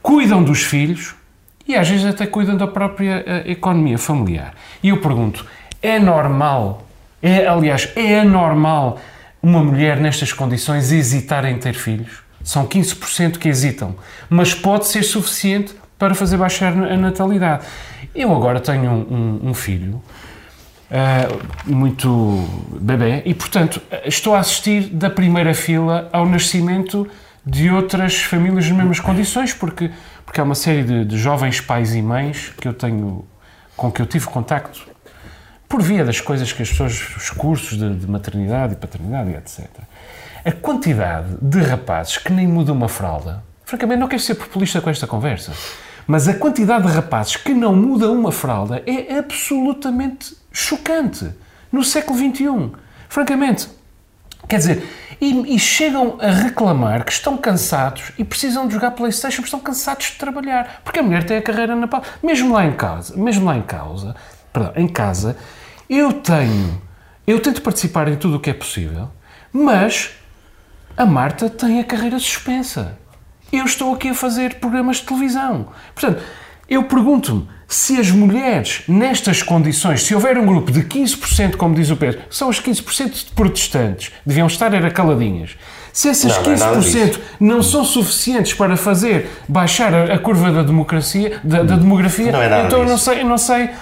[0.02, 1.14] cuidam dos filhos
[1.68, 4.54] e às vezes até cuidam da própria uh, economia familiar.
[4.82, 5.46] E eu pergunto,
[5.82, 6.86] é normal,
[7.22, 8.98] é, aliás, é anormal
[9.42, 12.22] uma mulher nestas condições hesitar em ter filhos?
[12.42, 13.94] São 15% que hesitam,
[14.30, 17.66] mas pode ser suficiente para fazer baixar a natalidade.
[18.14, 20.02] Eu agora tenho um, um, um filho
[20.90, 22.48] uh, muito
[22.80, 27.06] bebê e, portanto, estou a assistir da primeira fila ao nascimento
[27.44, 29.90] de outras famílias nas mesmas condições, porque,
[30.28, 33.26] porque há uma série de, de jovens pais e mães que eu tenho,
[33.74, 34.86] com que eu tive contacto
[35.66, 39.66] por via das coisas que as pessoas, os cursos de, de maternidade e paternidade, etc.
[40.44, 44.90] A quantidade de rapazes que nem mudam uma fralda, francamente, não quero ser populista com
[44.90, 45.54] esta conversa,
[46.06, 51.30] mas a quantidade de rapazes que não mudam uma fralda é absolutamente chocante
[51.72, 52.70] no século XXI.
[53.08, 53.66] Francamente,
[54.46, 54.88] quer dizer,
[55.20, 59.60] e, e, chegam a reclamar que estão cansados e precisam de jogar Playstation porque estão
[59.60, 60.80] cansados de trabalhar.
[60.84, 62.02] Porque a mulher tem a carreira na pau.
[62.22, 64.14] Mesmo lá em casa, mesmo lá em causa,
[64.52, 65.36] perdão, em casa,
[65.90, 66.80] eu tenho,
[67.26, 69.10] eu tento participar em tudo o que é possível,
[69.52, 70.10] mas
[70.96, 72.96] a Marta tem a carreira suspensa.
[73.52, 75.68] Eu estou aqui a fazer programas de televisão.
[75.94, 76.22] Portanto,
[76.68, 81.90] eu pergunto-me se as mulheres, nestas condições, se houver um grupo de 15%, como diz
[81.90, 85.50] o Pedro, são os 15% de protestantes, deviam estar era caladinhas.
[85.92, 90.62] Se essas não, 15% não, não, são suficientes para fazer baixar a, a curva da
[90.62, 93.74] democracia, da, da demografia, não é então eu não sei, eu não sei é,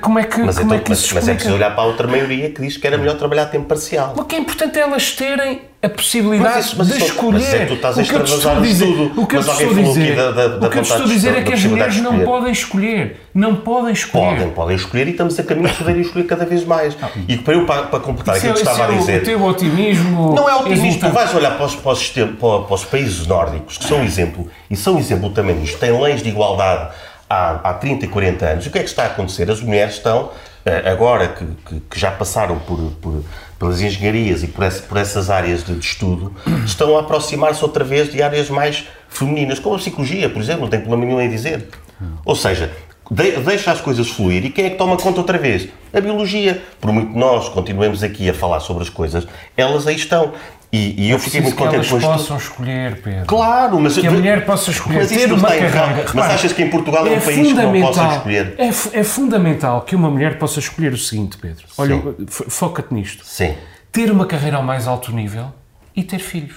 [0.00, 1.82] como é que, mas, como então, é que mas, isso mas é preciso olhar para
[1.82, 4.14] a outra maioria que diz que era melhor trabalhar a tempo parcial.
[4.16, 7.38] O que é importante é elas terem a possibilidade mas isso, mas de escolher.
[7.40, 9.40] Mas é, tu estás a o que eu estou a dizer, tudo, o que eu
[9.40, 11.64] estou a dizer, da, da, da o que eu estou a dizer é que as
[11.64, 13.20] mulheres não podem escolher.
[13.34, 14.24] Não podem escolher.
[14.24, 16.96] Podem, podem escolher e estamos a caminho de poderem escolher cada vez mais.
[17.28, 19.22] E para eu, para, para completar aquilo que é- estava a é dizer.
[19.22, 20.34] O teu otimismo.
[20.34, 23.84] Não é otimismo, tu vais olhar para os, para, os, para os países nórdicos, que
[23.84, 26.88] são exemplo, e são exemplo também disto, têm leis de igualdade
[27.28, 29.50] há, há 30 e 40 anos, o que é que está a acontecer?
[29.50, 30.30] As mulheres estão,
[30.64, 33.24] eh, agora que, que, que já passaram por, por,
[33.58, 36.34] pelas engenharias e por, por essas áreas de, de, estudo,
[36.64, 40.68] estão a aproximar-se outra vez de áreas mais femininas, como a psicologia, por exemplo, não
[40.68, 41.68] tem problema nenhum em dizer.
[42.24, 42.70] Ou seja,
[43.10, 45.68] de, deixa as coisas fluir e quem é que toma conta outra vez?
[45.92, 46.62] A biologia.
[46.80, 49.26] Por muito nós continuemos aqui a falar sobre as coisas,
[49.56, 50.32] elas aí estão.
[50.72, 52.08] E, e eu fiquei muito contente com isto.
[52.08, 53.26] possam escolher, Pedro.
[53.26, 53.96] Claro, mas...
[53.96, 55.48] Que a mulher possa escolher, mas ter uma.
[56.14, 58.54] Mas achas que em Portugal é, é um país que não possa escolher?
[58.58, 61.64] É, é, fundamental que uma mulher possa escolher o seguinte, Pedro.
[61.78, 63.24] Olha, foca-te nisto.
[63.24, 63.54] Sim.
[63.92, 65.52] Ter uma carreira ao mais alto nível
[65.94, 66.56] e ter filhos.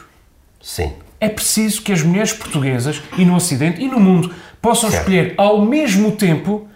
[0.61, 0.91] Sim.
[1.19, 5.03] É preciso que as mulheres portuguesas, e no Ocidente, e no mundo, possam certo.
[5.03, 6.67] escolher ao mesmo tempo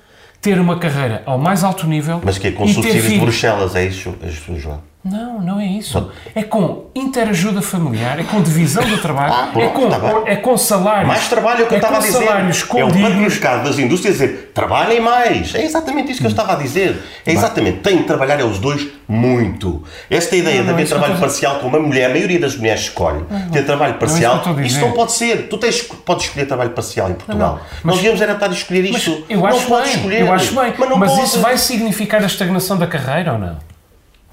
[0.42, 3.86] ter uma carreira ao mais alto nível Mas que é com subsídios de Bruxelas, é
[3.86, 4.82] isso, é isso João?
[5.04, 6.10] Não, não é isso.
[6.34, 10.24] É com interajuda familiar, é com divisão do trabalho, Ah, é, tá com, bem.
[10.34, 11.08] é com salários.
[11.10, 12.14] Mais trabalho é o que eu estava a dizer.
[12.26, 15.54] salários É o patriarcado das indústrias dizer trabalhem mais.
[15.56, 17.04] É exatamente isso que eu estava a dizer.
[17.26, 17.80] É exatamente.
[17.80, 19.84] Tem de trabalhar é os dois muito.
[20.10, 22.56] Esta ideia Não, de não, haver isso trabalho parcial com uma mulher, a maioria das
[22.56, 24.36] mulheres escolhe ter trabalho não é isso parcial.
[24.38, 24.82] Isto dizer.
[24.82, 25.48] não pode ser.
[25.50, 27.60] Tu tens, podes escolher trabalho parcial em Portugal.
[27.84, 29.26] Não, Nós devíamos era estar a escolher isto.
[29.30, 30.22] eu não acho podes bem, escolher.
[30.22, 30.74] eu acho bem.
[30.78, 33.73] Mas, não Mas isso vai significar a estagnação da carreira ou não?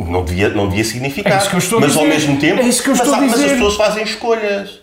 [0.08, 1.32] Não devia, não devia significar.
[1.34, 2.14] É isso que eu estou a mas ao dizer.
[2.14, 2.60] mesmo tempo.
[2.60, 3.44] É isso que eu mas, estou a há- mas dizer.
[3.46, 4.80] as pessoas fazem escolhas.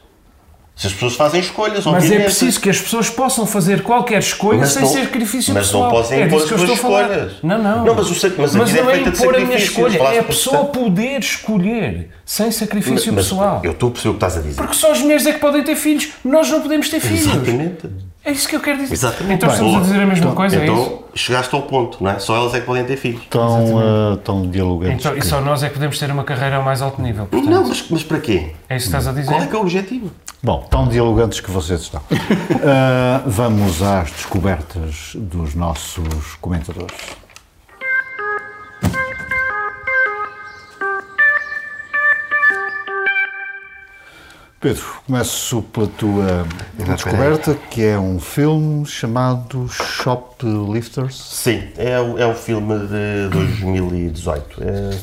[0.76, 2.22] Se as pessoas fazem escolhas, Mas obviamente.
[2.22, 5.86] é preciso que as pessoas possam fazer qualquer escolha Mas sem não- sacrifício mas pessoal.
[5.86, 7.32] não podem é impor as suas a escolhas.
[7.41, 7.84] Não, não.
[7.84, 9.57] Não, mas o sac- mas a vida não é é feita de impor a minha
[9.57, 13.59] escolha, é a pessoa poder escolher sem sacrifício Mas pessoal.
[13.63, 14.55] Eu estou a perceber o que estás a dizer.
[14.55, 17.26] Porque só as mulheres é que podem ter filhos, nós não podemos ter filhos.
[17.26, 17.89] Exatamente.
[18.28, 18.94] É isso que eu quero dizer.
[18.94, 19.36] Exatamente.
[19.36, 20.74] Então estamos a dizer a mesma coisa, é isso?
[20.74, 22.20] Então, chegaste ao ponto, não é?
[22.20, 23.22] Só elas é que podem ter filhos.
[23.22, 25.06] Estão, ah, estão dialogantes.
[25.06, 27.26] Então, e só nós é que podemos ter uma carreira ao mais alto nível.
[27.28, 28.52] Portanto, Não, mas, mas para quê?
[28.68, 29.32] é isso que estás a dizer?
[29.32, 30.12] Qual é que é o objetivo?
[30.44, 32.02] Bom, tão dialogantes que vocês estão.
[32.66, 36.98] Ah, vamos às descobertas dos nossos comentadores.
[44.60, 46.47] Pedro, começo pela tua
[46.95, 51.16] descoberta, que é um filme chamado Shoplifters.
[51.16, 54.97] Sim, é, o- é um filme de 2018, é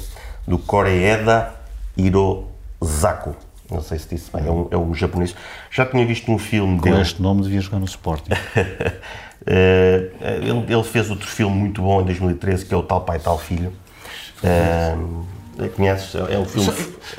[0.47, 1.55] do Koreeda
[1.97, 3.37] Hirozako.
[3.71, 5.35] Não sei se disse bem, é um, é um japonês.
[5.71, 7.01] Já tinha visto um filme Com dele.
[7.03, 8.31] este nome devia jogar no Sporting.
[9.47, 10.09] Eh,
[10.41, 13.37] ele, ele fez outro filme muito bom em 2013 que é o Tal Pai Tal
[13.39, 13.75] Filho.
[14.43, 14.97] Eh,
[15.77, 16.15] conheces?
[16.15, 16.73] É um filme.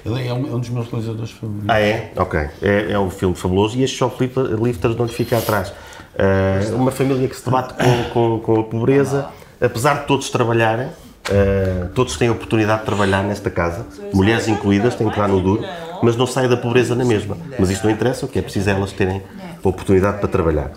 [0.05, 1.69] Ele é um, é um dos meus realizadores favoritos.
[1.69, 2.11] Ah, é?
[2.15, 2.39] Ok.
[2.61, 5.73] É, é um filme fabuloso e estes shoplifters não lhe fica atrás.
[6.17, 9.27] Eh, uma família que se debate com, com, com a pobreza,
[9.59, 10.87] apesar de todos trabalharem,
[11.29, 15.41] eh, todos têm a oportunidade de trabalhar nesta casa, mulheres incluídas, têm que dar no
[15.41, 15.65] duro,
[16.01, 17.37] mas não saem da pobreza na mesma.
[17.59, 19.21] Mas isso não interessa, o que é preciso é elas terem
[19.63, 20.71] a oportunidade para trabalhar.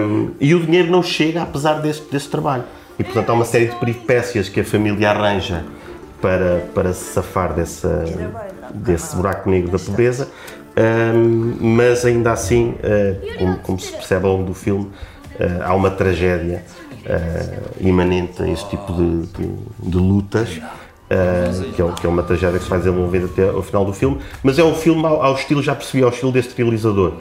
[0.00, 2.64] Um, e o dinheiro não chega apesar deste, deste trabalho.
[2.98, 5.64] E portanto há uma série de peripécias que a família arranja
[6.24, 8.02] para, para se safar dessa,
[8.72, 10.30] desse buraco negro da pobreza,
[11.14, 15.74] um, mas ainda assim, uh, como, como se percebe ao longo do filme, uh, há
[15.74, 16.64] uma tragédia
[17.04, 19.54] uh, imanente a este tipo de, de,
[19.90, 20.48] de lutas.
[21.76, 24.18] Que, é, que é uma tragédia que se vai desenvolvendo até ao final do filme,
[24.42, 27.12] mas é um filme ao, ao estilo, já percebi, ao estilo deste realizador,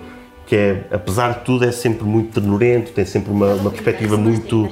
[0.48, 4.68] que é, apesar de tudo, é sempre muito ternurento, tem sempre uma, uma perspectiva muito,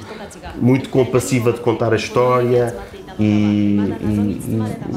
[0.56, 2.74] muito compassiva de contar a história
[3.18, 4.40] e, e-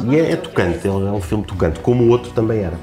[0.10, 2.78] e- e é, é tocante, é um filme tocante, como o outro também era.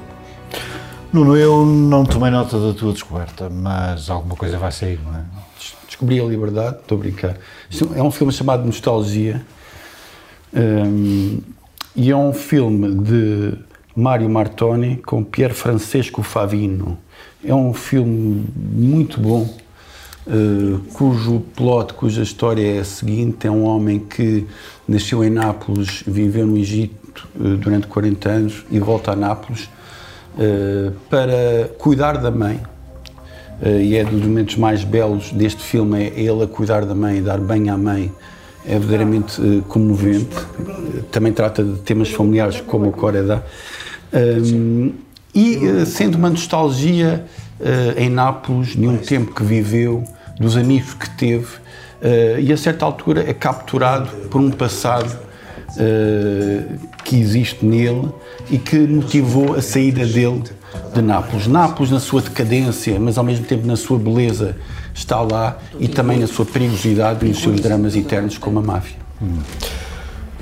[1.11, 5.23] Nuno, eu não tomei nota da tua descoberta, mas alguma coisa vai sair, não é?
[5.87, 7.37] Descobri a liberdade, estou a brincar.
[7.95, 9.45] É um filme chamado Nostalgia.
[10.53, 11.39] hum,
[11.95, 13.53] e é um filme de
[13.95, 16.97] Mário Martoni com Pier Francesco Favino.
[17.45, 19.47] É um filme muito bom,
[20.25, 24.45] eh, cujo plot, cuja história é a seguinte: é um homem que
[24.87, 29.69] nasceu em Nápoles, viveu no Egito eh, durante 40 anos e volta a Nápoles
[30.39, 32.59] eh, para cuidar da mãe.
[33.65, 37.39] E é dos momentos mais belos deste filme, é ele a cuidar da mãe, dar
[37.39, 38.11] banho à mãe,
[38.65, 40.35] é verdadeiramente comovente.
[41.11, 43.45] Também trata de temas familiares como o Coreda.
[44.13, 44.91] Um,
[45.33, 47.25] e eh, sendo uma nostalgia
[47.95, 50.03] em Nápoles, de um tempo que viveu,
[50.39, 51.47] dos amigos que teve,
[52.03, 55.17] eh, e a certa altura é capturado por um passado
[55.77, 56.63] eh,
[57.05, 58.09] que existe nele
[58.51, 60.43] e que motivou a saída dele
[60.93, 61.47] de Nápoles.
[61.47, 64.57] Nápoles, na sua decadência, mas ao mesmo tempo na sua beleza,
[64.93, 68.97] está lá e também na sua perigosidade e nos seus dramas eternos como a máfia.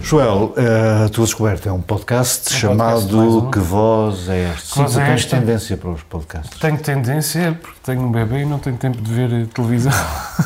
[0.04, 3.52] Joel, eh, a tua descoberta é um podcast chamado podcast, um.
[3.52, 4.66] Que Voz é Esta?
[4.76, 5.38] Sim, tu é tens Esta?
[5.38, 6.60] tendência para os podcasts.
[6.60, 9.94] Tenho tendência, porque tenho um bebê e não tenho tempo de ver eh, televisão.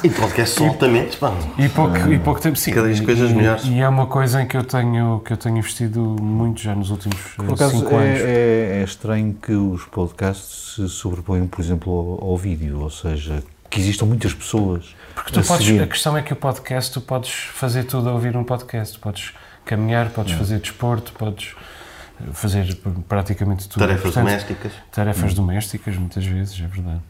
[0.03, 1.33] E podcast são altamente, pá.
[1.57, 2.71] E pouco, e pouco tempo, sim.
[2.73, 3.63] Cada vez coisas E- melhores.
[3.65, 6.89] E é uma coisa em que eu tenho, que eu tenho investido muito já nos
[6.91, 8.19] últimos Por acaso, cinco anos.
[8.19, 12.89] é, é- é estranho que os podcasts se sobreponham, por exemplo, ao, ao vídeo, ou
[12.89, 15.81] seja, que existam muitas pessoas Porque tu a podes, seguir.
[15.81, 18.99] a questão é que o podcast, tu podes fazer tudo a ouvir um podcast.
[18.99, 19.33] Podes
[19.65, 21.55] caminhar, podes fazer desporto, podes
[22.33, 23.79] fazer praticamente tudo.
[23.79, 24.71] Tarefas Portanto, domésticas.
[24.91, 27.01] Tarefas domésticas, muitas vezes, é verdade.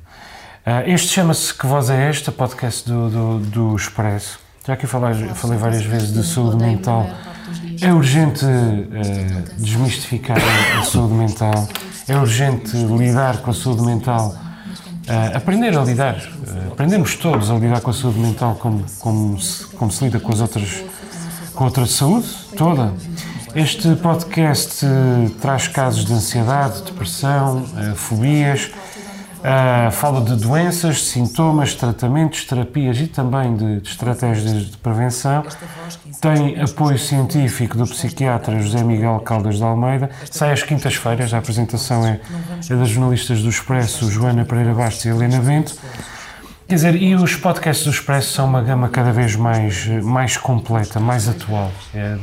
[0.66, 4.39] Ah, este chama-se Que Voz é Esta, podcast do, do, do Expresso.
[4.66, 7.08] Já aqui falei, falei várias vezes de saúde mental.
[7.80, 11.68] É urgente eh, desmistificar a, a saúde mental.
[12.08, 14.36] É urgente lidar com a saúde mental.
[15.08, 16.16] Ah, aprender a lidar.
[16.18, 20.20] ah, aprendermos todos a lidar com a saúde mental como, como, se, como se lida
[20.20, 20.84] com as outras
[21.56, 22.28] com outra saúde
[22.58, 22.93] toda.
[23.56, 28.70] Este podcast eh, traz casos de ansiedade, depressão, eh, fobias,
[29.41, 35.45] eh, fala de doenças, sintomas, tratamentos, terapias e também de, de estratégias de prevenção.
[36.20, 40.10] Tem apoio científico do psiquiatra José Miguel Caldas de Almeida.
[40.30, 42.20] Sai às quintas-feiras, a apresentação é,
[42.70, 45.74] é das jornalistas do Expresso, Joana Pereira Bastos e Helena Vento.
[46.68, 50.99] Quer dizer, e os podcasts do Expresso são uma gama cada vez mais, mais completa,
[50.99, 51.72] mais atual.
[51.93, 52.18] É,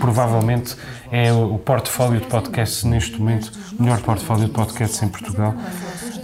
[0.00, 0.74] provavelmente
[1.12, 5.54] é o portfólio de podcasts neste momento, o melhor portfólio de podcasts em Portugal.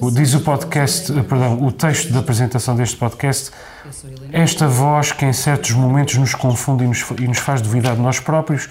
[0.00, 3.50] O- Diz o podcast, eh, perdão, o texto da apresentação deste podcast,
[4.32, 8.00] esta voz que em certos momentos nos confunde e nos, e nos faz duvidar de
[8.00, 8.70] nós próprios,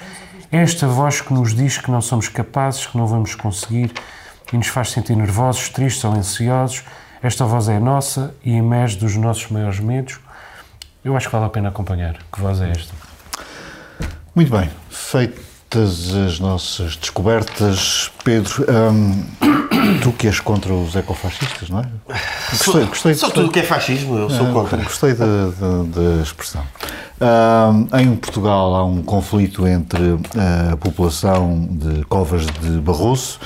[0.51, 3.91] esta voz que nos diz que não somos capazes, que não vamos conseguir
[4.51, 6.83] e nos faz sentir nervosos, tristes ou ansiosos.
[7.21, 10.17] Esta voz é nossa e emerge dos nossos maiores medos.
[11.03, 12.15] Eu acho que vale a pena acompanhar.
[12.31, 12.93] Que voz é esta?
[14.33, 19.25] Muito bem, feitas as nossas descobertas, Pedro, hum,
[20.01, 21.85] tu que és contra os ecofascistas, não é?
[22.51, 24.77] Gostei, gostei, Só tudo o que é fascismo, eu sou contra.
[24.83, 25.83] Gostei da, da-
[26.17, 26.63] da expressão.
[27.21, 30.17] Hum, em Portugal há um conflito entre
[30.71, 33.39] a população de Covas de Barroso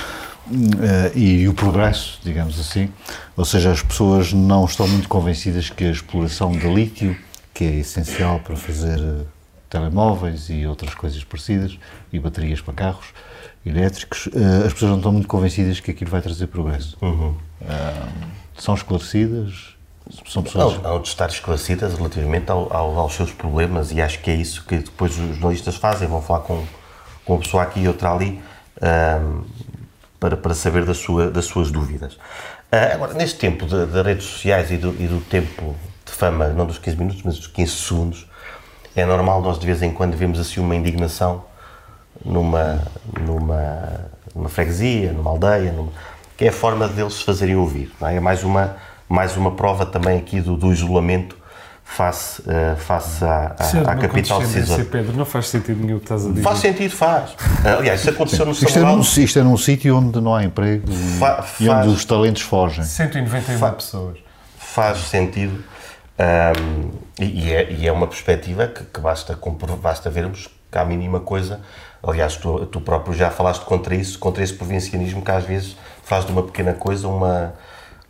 [0.82, 2.89] eh, e o progresso, digamos assim.
[3.36, 7.16] Ou seja, as pessoas não estão muito convencidas que a exploração de lítio,
[7.54, 9.26] que é essencial para fazer eh,
[9.70, 11.78] telemóveis e outras coisas parecidas,
[12.12, 13.08] e baterias para carros
[13.66, 16.97] elétricos, eh, as pessoas não estão muito convencidas que aquilo vai trazer progresso.
[17.01, 17.36] Uhum.
[18.58, 19.76] São esclarecidas,
[20.28, 20.82] são pessoas...
[20.82, 24.36] Não, há de estar esclarecidas relativamente ao- ao- aos seus problemas e acho que é
[24.36, 26.64] isso que depois os jornalistas fazem, vão falar com,
[27.26, 28.39] com uma pessoa aqui e outra ali
[28.82, 29.41] ahm,
[30.24, 32.17] para, para saber da sua, das suas dúvidas.
[32.71, 36.65] Ah, agora, neste tempo de redes sociais e do, e do tempo de fama, não
[36.65, 38.26] dos 15 minutos, mas dos 15 segundos,
[38.95, 41.43] é normal nós de vez em quando vemos assim uma indignação
[42.24, 42.82] numa,
[43.19, 43.99] numa,
[44.34, 45.91] numa freguesia, numa aldeia, numa-
[46.38, 47.91] que é a forma deles se fazerem ouvir.
[48.01, 48.15] é?
[48.15, 48.78] É mais uma,
[49.09, 51.36] mais uma prova também aqui do, do isolamento
[51.84, 54.86] face, eh, face à, à- à capital decisora.
[54.86, 56.41] Pedro, não faz sentido nenhum o que estás a dizer.
[56.41, 57.31] Faz sentido, faz.
[57.77, 60.43] Aliás, isso aconteceu no Isto é, São num, isto é num sítio onde não há
[60.43, 62.84] emprego Fa- e onde os talentos fogem.
[62.84, 64.17] 191 pessoas.
[64.57, 65.63] faz sentido
[66.17, 69.38] ahm, e, e é, e é uma perspectiva que, que basta,
[69.81, 71.59] basta vermos que há a mínima coisa.
[72.01, 76.25] Aliás, tu, tu próprio já falaste contra isso, contra esse provincianismo que às vezes faz
[76.25, 77.53] de uma pequena coisa uma,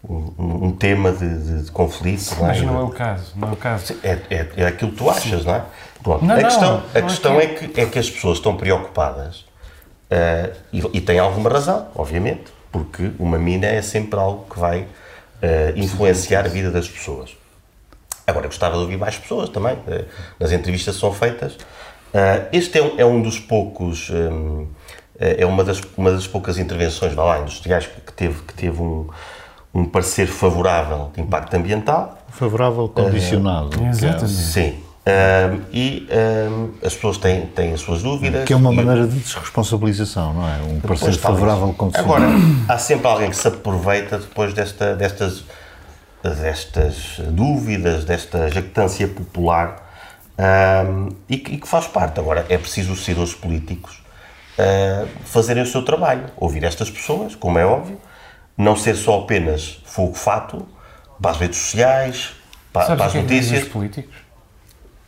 [0.08, 2.36] um, um tema de, de- de conflito.
[2.38, 2.48] não é?
[2.50, 3.96] Mas não é o caso, não é o caso.
[4.04, 5.64] É, é, é aquilo que tu achas, não é?
[6.02, 6.26] Pronto.
[6.26, 8.38] Não, a não, questão, não a é questão que- é, que, é que as pessoas
[8.40, 9.46] estão preocupadas
[10.10, 14.86] eh, e, e têm alguma razão, obviamente, porque uma mina é sempre algo que vai
[15.42, 17.36] eh, influenciar a vida das pessoas.
[18.28, 19.78] Agora, gostava de ouvir mais pessoas também.
[19.88, 20.06] eh,
[20.40, 21.58] nas entrevistas que são feitas.
[22.52, 24.12] Este é um, é um dos poucos.
[25.20, 28.82] eh, é uma das, uma das poucas intervenções vá lá, industriais que teve, que teve
[28.82, 29.08] um,
[29.74, 32.18] um parecer favorável de impacto ambiental.
[32.30, 33.70] Favorável condicionado.
[33.70, 34.30] que é- Exatamente.
[34.32, 34.80] Sim.
[35.06, 38.46] Ahm, e ahm, as pessoas têm, têm as suas dúvidas.
[38.46, 40.62] Que é uma maneira de desresponsabilização, não é?
[40.62, 42.14] Um parecer favorável condicionado.
[42.24, 42.32] Agora,
[42.70, 45.44] há sempre alguém que se aproveita depois desta, destas,
[46.24, 49.92] destas dúvidas, desta jactância popular
[50.38, 52.20] ahm, e, que, e que faz parte.
[52.20, 54.02] Agora, é preciso os decisores políticos
[54.58, 57.98] ah, fazerem o seu trabalho, ouvir estas pessoas, como é óbvio,
[58.58, 60.68] não ser só apenas fogo-fato
[61.22, 62.34] para as redes sociais,
[62.72, 63.64] para, para as é notícias.
[63.64, 64.16] os políticos?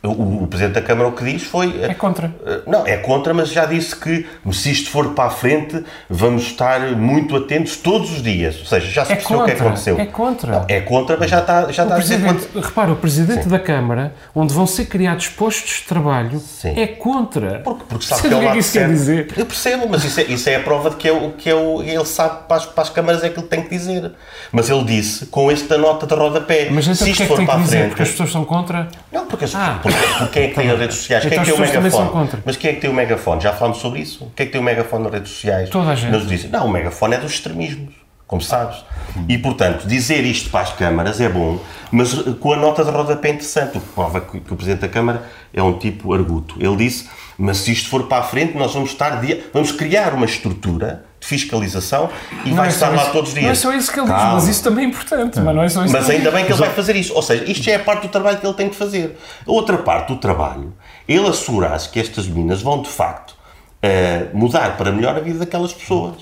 [0.02, 1.82] O, o Presidente da Câmara o que diz foi.
[1.82, 2.32] É contra.
[2.46, 6.42] eh, Não, é contra, mas já disse que se isto for para a frente, vamos
[6.44, 8.56] estar muito atentos todos os dias.
[8.60, 9.98] Ou seja, já se É percebeu o que é aconteceu.
[9.98, 10.52] é contra.
[10.52, 12.60] Não, é contra, mas já está, já O está a dizer quanto.
[12.60, 16.74] repara, o presidente da Câmara, onde vão ser criados postos de trabalho, Sim.
[16.78, 17.60] é contra.
[17.64, 18.92] Porque, porque sabe que é o é lado que isso quer certo.
[18.92, 19.28] dizer?
[19.36, 21.54] Eu percebo, mas isso é, isso é a prova de que, é o, que é
[21.54, 24.12] o, ele sabe para as, para as câmaras é que tem que dizer.
[24.52, 26.68] Mas ele disse com esta nota de rodapé.
[26.70, 27.76] Mas então se isto que é que for para a dizer?
[27.78, 27.88] frente.
[27.88, 28.86] Porque as pessoas são contra?
[29.10, 29.80] Não, porque, as- Ah.
[29.86, 31.24] Porque, quem é que tem as redes sociais?
[31.24, 32.30] Então quem é que tem o megafone?
[32.44, 33.40] Mas quem é que tem o megafone?
[33.40, 34.30] Já falámos sobre isso?
[34.34, 35.70] Quem é que tem o megafone nas redes sociais?
[35.70, 36.12] Toda a gente.
[36.12, 37.94] Nos dizem, não, o megafone é dos extremismos,
[38.26, 38.84] como sabes.
[39.28, 41.58] E, portanto, dizer isto para as câmaras é bom,
[41.92, 44.56] mas eh, com a nota de rodapé é interessante, o que prova que, que o
[44.56, 45.22] Presidente da Câmara
[45.54, 46.56] é um tipo arguto.
[46.58, 47.08] Ele disse,
[47.38, 49.20] mas se isto for para a frente, nós vamos estar,
[49.52, 52.10] vamos criar uma estrutura de fiscalização
[52.44, 53.44] e vai é estar lá isso- todos os dias.
[53.44, 54.34] Não é só isso que ele diz, Calma.
[54.34, 55.40] mas isso também é importante.
[55.40, 56.32] Mas não é só isso Mas ainda diz.
[56.34, 57.14] bem que ele vai fazer isso.
[57.14, 59.16] Ou seja, isto já é parte do trabalho que ele tem que fazer.
[59.46, 60.74] A outra parte do trabalho,
[61.08, 63.34] ele assegurar-se que estas minas vão, de facto,
[63.80, 66.14] eh, mudar para melhor a vida daquelas pessoas.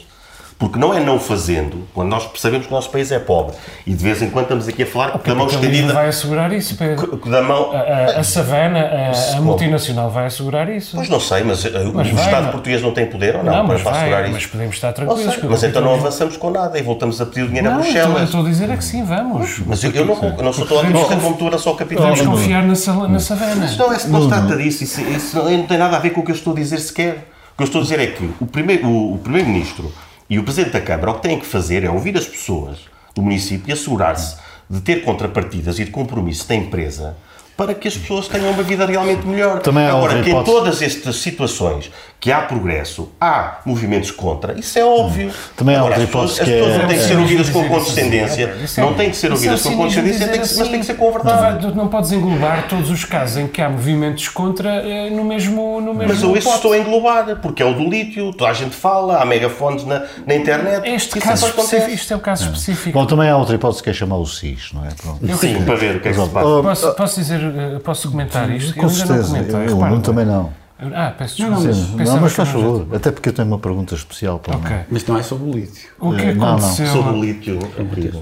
[0.57, 3.93] Porque não é não fazendo, quando nós percebemos que o nosso país é pobre e
[3.93, 5.93] de vez em quando estamos aqui a falar da mão estendida.
[5.93, 7.17] vai assegurar isso, Pedro.
[7.27, 10.93] Da mão, A, a, a Savana, a, a multinacional, vai assegurar isso.
[10.97, 12.51] Pois não sei, mas, uh, Mas o vai, Estado não.
[12.53, 14.33] português não tem poder ou não, Não, para, mas, para assegurar vai, isso?
[14.35, 15.25] mas podemos estar tranquilos.
[15.33, 17.73] sei, que mas então não avançamos com nada e voltamos a pedir o dinheiro a
[17.73, 18.07] Não, Bruxelas.
[18.09, 19.59] então, eu estou a dizer é que sim, vamos.
[19.67, 22.11] Mas eu, eu não, eu não sou tão otimista como tu era só o capital.
[22.11, 22.75] Podemos confiar na, na
[23.19, 23.65] Savana.
[23.67, 26.11] Isso não, é, não se trata disso, isso, isso não, não tem nada a ver
[26.11, 27.29] com o que eu estou a dizer sequer.
[27.55, 29.93] O que eu estou a dizer é que o primeiro- o- o Primeiro-Ministro
[30.35, 33.23] e o Presidente da Câmara o que têm que fazer é ouvir as pessoas do
[33.23, 34.37] município e assegurar-se
[34.69, 37.17] de ter contrapartidas e de compromisso da empresa
[37.57, 39.61] para que as pessoas tenham uma vida realmente melhor.
[39.61, 40.53] Também há Agora, que em hipótese.
[40.57, 41.91] todas estas situações
[42.21, 45.31] que há progresso, há movimentos contra, isso é óbvio.
[45.57, 47.13] Também há Agora, outra as pessoas, hipótese as que pessoas é- não têm que ser
[47.13, 50.19] é- ouvidas com dizer condescendência, é, é- não têm que ser é ouvidas com condescendência,
[50.27, 51.75] dizer que- mas tem que ser com verdade.
[51.77, 55.93] não podes englobar todos os casos em que há movimentos contra eh, no mesmo no
[55.95, 56.57] mesmo Mas eu isso pote.
[56.57, 60.03] estou a englobar, porque é o do lítio, toda a gente fala, há megafones na,
[60.27, 60.89] na internet.
[60.89, 62.99] Este caso específico, isto é o caso específico.
[62.99, 64.89] Bom, também há outra hipótese que é chamar o SIS, não é?
[64.95, 65.37] Pronto.
[65.37, 66.63] Sim, para ver o que é que se passa.
[66.63, 67.21] Posso, posso
[67.53, 68.75] dizer, eh, posso comentar isto?
[68.75, 69.55] Com eu ainda não certeza, comentei.
[69.57, 70.01] eu, repara bem.
[70.01, 70.53] também não.
[70.93, 71.97] Ah, peço Não, não, desculpa.
[71.97, 74.39] mas- Não, mas que faz não já- favor, até porque eu tenho uma pergunta especial
[74.41, 74.77] para o Ok.
[74.91, 75.89] Mas não é sobre o lítio.
[76.01, 76.57] O que Eh, não, não.
[76.57, 76.87] aconteceu?
[76.89, 77.59] Sou do lítio.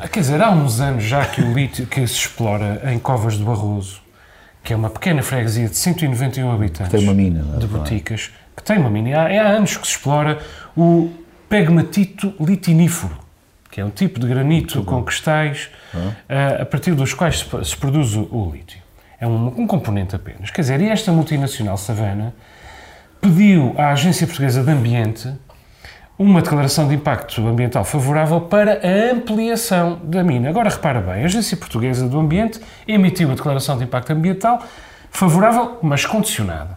[0.00, 3.38] Ah, Quer dizer, há uns anos já que o lítio que se explora em Covas
[3.38, 4.00] de Barroso,
[4.62, 7.58] que é uma pequena freguesia de 191 habitantes, Tem uma mina, não é?
[7.58, 9.18] de boticas, que tem uma mina.
[9.18, 10.38] Há, há anos que se explora
[10.76, 11.10] o
[11.48, 13.16] pegmatito litinífero,
[13.70, 15.68] que é um tipo de granito com cristais
[16.28, 18.81] ah, a partir dos quais se, se produz o, o lítio.
[19.22, 20.50] É um, um componente apenas.
[20.50, 22.34] Quer dizer, e esta multinacional Savana
[23.20, 25.32] pediu à Agência Portuguesa de Ambiente
[26.18, 30.48] uma declaração de impacto ambiental favorável para a ampliação da mina.
[30.48, 34.60] Agora repara bem, a Agência Portuguesa do Ambiente emitiu a declaração de impacto ambiental
[35.08, 36.76] favorável, mas condicionada.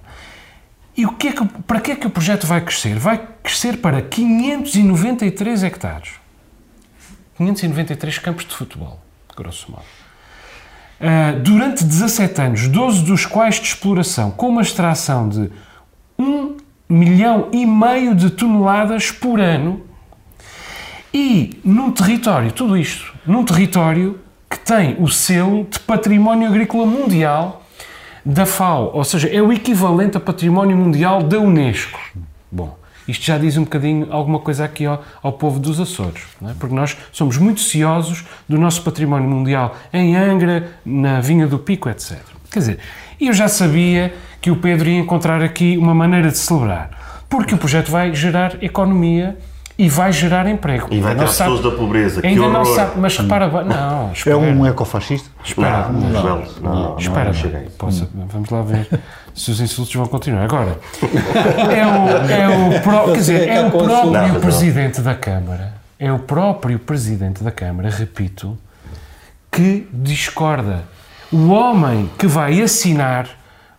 [0.95, 2.99] E o que é que, para que é que o projeto vai crescer?
[2.99, 6.11] Vai crescer para 593 hectares.
[7.37, 8.99] 593 campos de futebol,
[9.35, 10.04] grosso modo.
[10.99, 15.49] Ah, durante 17 anos, 12 dos quais de exploração, com uma extração de
[16.17, 19.81] 1 milhão e meio de toneladas por ano
[21.13, 24.19] e num território, tudo isto, num território
[24.49, 27.63] que tem o selo de Património Agrícola Mundial
[28.25, 31.99] da FAO, ou seja, é o equivalente a Património Mundial da Unesco.
[32.51, 32.77] Bom,
[33.07, 36.53] isto já diz um bocadinho alguma coisa aqui ao, ao povo dos Açores, é?
[36.59, 41.89] porque nós somos muito ciosos do nosso património mundial em Angra, na Vinha do Pico,
[41.89, 42.19] etc.
[42.51, 42.79] Quer dizer,
[43.19, 47.57] eu já sabia que o Pedro ia encontrar aqui uma maneira de celebrar, porque o
[47.57, 49.37] projeto vai gerar economia
[49.77, 50.87] e vai gerar emprego.
[50.89, 52.21] E vai Ainda ter não sabe- pessoas da pobreza.
[52.21, 52.75] Que Ainda não horror.
[52.75, 54.37] sabe, mas repara bem, não, É espera.
[54.37, 55.29] um ecofascista?
[55.43, 57.69] Espera, Não, não, não, não, não, não, espera, não.
[57.77, 58.87] Posso- vamos lá ver
[59.33, 60.43] se os insultos vão continuar.
[60.45, 64.39] Agora, é o, é o, pró- quer dizer, é o Não, próprio não.
[64.39, 68.57] Presidente da Câmara, é o próprio Presidente da Câmara, repito,
[69.51, 70.83] que discorda.
[71.31, 73.27] O homem que vai assinar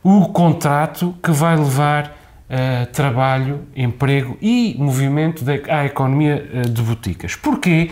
[0.02, 2.12] o contrato que vai levar
[2.48, 7.34] eh, trabalho, emprego e movimento de- à economia eh, de boticas.
[7.34, 7.90] Porquê?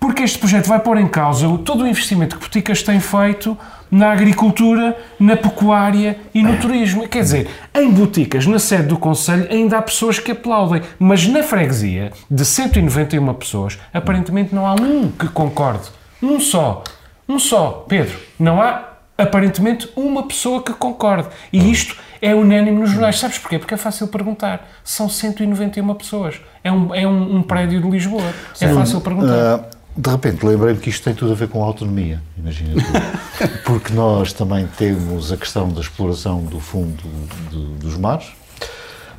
[0.00, 3.58] Porque este projeto vai pôr em causa o- todo o investimento que boticas têm feito
[3.90, 7.08] na agricultura, na pecuária e no turismo.
[7.08, 11.42] Quer dizer, em boticas, na sede do Conselho, ainda há pessoas que aplaudem, mas na
[11.42, 15.88] freguesia, de 191 pessoas, aparentemente não há um que concorde.
[16.22, 16.84] Um só.
[17.28, 17.84] Um só.
[17.88, 18.87] Pedro, não há
[19.18, 21.28] aparentemente uma pessoa que concorde.
[21.52, 23.18] E isto é unânime nos jornais.
[23.18, 23.58] Sabes porquê?
[23.58, 24.66] Porque é fácil perguntar.
[24.84, 26.40] São 191 pessoas.
[26.62, 28.22] É um, é um, um prédio de Lisboa.
[28.60, 29.34] É fácil perguntar.
[29.34, 29.64] Ah,
[29.96, 33.48] de repente lembrei-me que isto tem tudo a ver com a autonomia, imagina tu.
[33.66, 37.02] Porque nós também temos a questão da exploração do fundo
[37.50, 38.26] do- dos mares,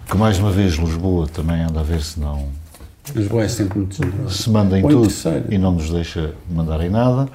[0.09, 2.47] que mais uma vez Lisboa também anda a ver se não
[3.13, 3.97] Lisboa é sempre muito
[4.31, 5.11] se manda em Ou tudo
[5.49, 7.27] e não nos deixa mandar em nada.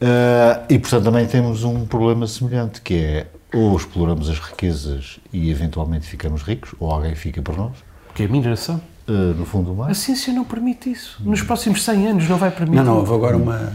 [0.00, 5.50] Ah, e portanto também temos um problema semelhante, que é ou exploramos as riquezas e
[5.50, 7.72] eventualmente ficamos ricos, ou alguém fica por nós,
[8.14, 8.80] Que é a mineração.
[9.08, 9.90] ah, no fundo do mar.
[9.90, 11.16] A ciência não permite isso.
[11.24, 12.76] Nos próximos 100 anos não vai permitir.
[12.76, 13.72] Não, não, houve agora uma.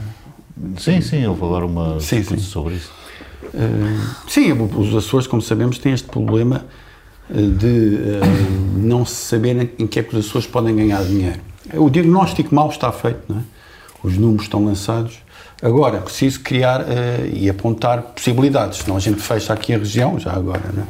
[0.78, 2.38] Sim, sim, houve agora uma Sim, sim.
[2.38, 2.92] sobre isso.
[3.56, 3.60] eh,
[4.28, 6.66] sim, os Açores, como sabemos, têm este problema
[7.30, 8.22] eh, de eh,
[8.78, 11.40] não se saber em que é que os Açores podem ganhar dinheiro.
[11.74, 13.42] O diagnóstico mal está feito, não é?
[14.04, 15.18] os números estão lançados.
[15.62, 20.20] Agora, é preciso criar eh, e apontar possibilidades, senão a gente fecha aqui a região,
[20.20, 20.64] já agora.
[20.74, 20.88] Não é?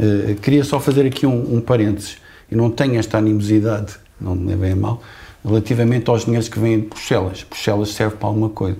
[0.00, 2.18] Eh, queria só fazer aqui um, um parênteses.
[2.50, 5.02] Eu não tenho esta animosidade, não me levem a mal,
[5.44, 7.44] relativamente aos dinheiros que vêm de Bruxelas.
[7.48, 8.78] Bruxelas serve para alguma coisa.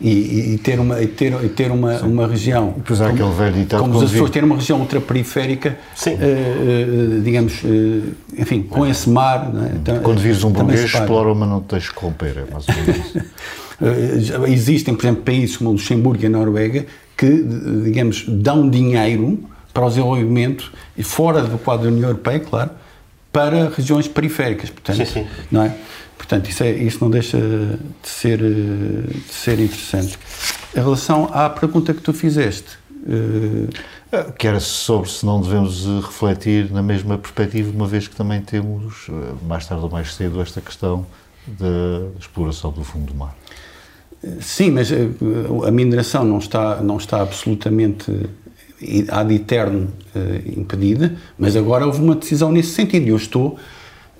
[0.00, 2.72] e, e, ter uma, e ter, e ter uma, uma região.
[2.76, 6.14] E depois há aquele velho ditado como os Açores, ter uma região ultraperiférica, Sim.
[6.14, 9.52] Uh, uh, digamos, uh, enfim, com esse mar.
[9.86, 9.98] É?
[9.98, 13.20] Quando vires um burguês, explora, mas não te deixes corromper, é mais ou menos isso.
[14.48, 17.44] Existem, por exemplo, países como o Luxemburgo e a Noruega que,
[17.84, 19.38] digamos, dão dinheiro
[19.72, 20.72] para o desenvolvimento,
[21.02, 22.70] fora do quadro da União Europeia, claro,
[23.32, 24.70] para regiões periféricas.
[24.70, 25.26] Portanto, sim, sim.
[25.50, 25.74] Não é?
[26.16, 30.18] Portanto, isso, é, isso não deixa de ser, de ser interessante.
[30.74, 32.78] Em relação à pergunta que tu fizeste.
[33.06, 33.68] Uh...
[34.36, 38.40] Que era sobre se não devemos eh, refletir na mesma perspectiva, uma vez que também
[38.40, 39.12] temos, eh,
[39.46, 41.06] mais tarde ou mais cedo, esta questão
[41.46, 43.36] da exploração do fundo do mar.
[44.40, 48.12] Sim, mas a mineração não está, não está absolutamente
[49.08, 49.88] ad eterno
[50.56, 53.58] impedida, mas agora houve uma decisão nesse sentido e eu estou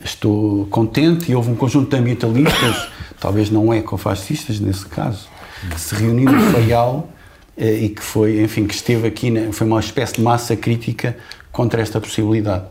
[0.05, 2.89] estou contente e houve um conjunto de ambientalistas,
[3.21, 5.29] talvez não ecofascistas nesse caso,
[5.71, 7.09] que se reuniu no Faial
[7.57, 11.17] eh, e que foi, enfim, que esteve aqui, foi uma espécie de massa crítica
[11.53, 12.65] contra esta possibilidade.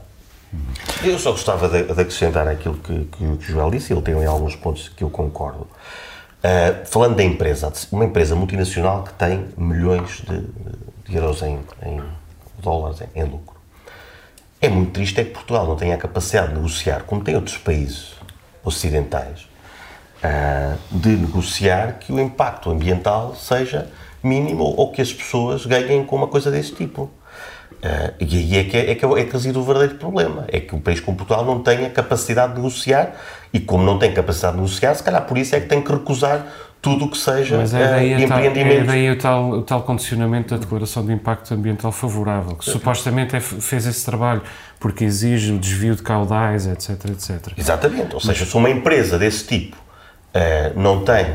[1.04, 4.56] Eu só gostava de, de acrescentar aquilo que, que, o Joel disse, ele tem alguns
[4.56, 5.68] pontos que eu concordo.
[6.40, 10.46] Uh, falando da empresa, uma empresa multinacional que tem milhões de,
[11.06, 12.02] de euros em, em
[12.62, 13.60] dólares em, em lucro
[14.62, 17.58] é muito triste é que Portugal não tenha a capacidade de negociar, como tem outros
[17.58, 18.14] países
[18.64, 19.48] ocidentais,
[20.22, 23.90] ah, de negociar que o impacto ambiental seja
[24.22, 27.10] mínimo ou que as pessoas ganhem com uma coisa desse tipo.
[27.80, 30.44] Uh, e aí é que, é, é, que, é que reside o verdadeiro problema.
[30.50, 33.16] É que um país como Portugal não tem a capacidade de negociar
[33.54, 35.90] e, como não tem capacidade de negociar, se calhar por isso é que tem que
[35.90, 36.46] recusar
[36.82, 38.86] tudo o que seja Mas é daí uh, empreendimento.
[38.86, 42.66] Tal, é daí o tal, o tal condicionamento da Declaração de Impacto Ambiental Favorável, que
[42.66, 44.42] supostamente é, fez esse trabalho
[44.78, 47.54] porque exige o desvio de caudais, etc, etc.
[47.58, 48.14] Exatamente.
[48.14, 51.26] Ou seja, Mas, se uma empresa desse tipo uh, não, tem,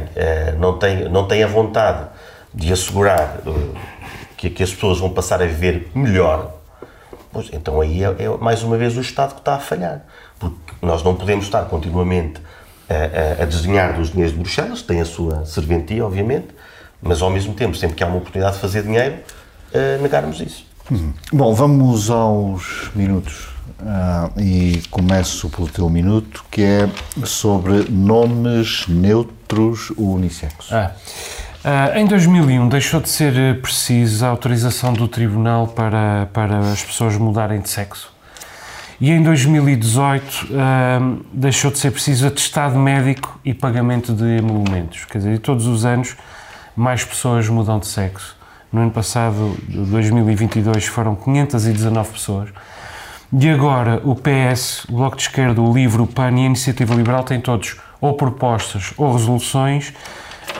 [0.59, 2.07] não, tem, não tem a vontade
[2.55, 3.39] de assegurar
[4.51, 6.55] que, que as pessoas vão passar a viver melhor,
[7.33, 10.03] pois, então aí é, é mais uma vez o Estado que está a falhar.
[10.39, 12.41] Porque nós não podemos estar continuamente
[12.89, 16.49] a, a, desenhar dos dinheiros de Bruxelas, tem a sua serventia, obviamente,
[17.01, 19.17] mas ao mesmo tempo, sempre que há uma oportunidade de fazer dinheiro,
[19.73, 20.67] uh, negarmos isso.
[20.91, 21.13] Hum.
[21.33, 23.55] Bom, vamos aos minutos.
[23.81, 26.89] Uh, e começo pelo teu minuto, que é
[27.25, 30.73] sobre nomes neutros unissexos.
[30.73, 30.93] Ah.
[31.65, 37.17] Uh, em 2001 deixou de ser preciso a autorização do Tribunal para, para as pessoas
[37.17, 38.13] mudarem de sexo.
[39.01, 45.07] E em 2018 uh, deixou de ser preciso atestado médico e pagamento de emolumentos.
[45.07, 46.15] Quer dizer, todos os anos
[46.77, 48.37] mais pessoas mudam de sexo.
[48.71, 52.51] No ano passado, 2022, foram 519 pessoas.
[53.33, 56.95] E agora o PS, o Bloco de Esquerda, o Livro, o PAN e a Iniciativa
[56.95, 59.95] Liberal têm todos ou propostas ou resoluções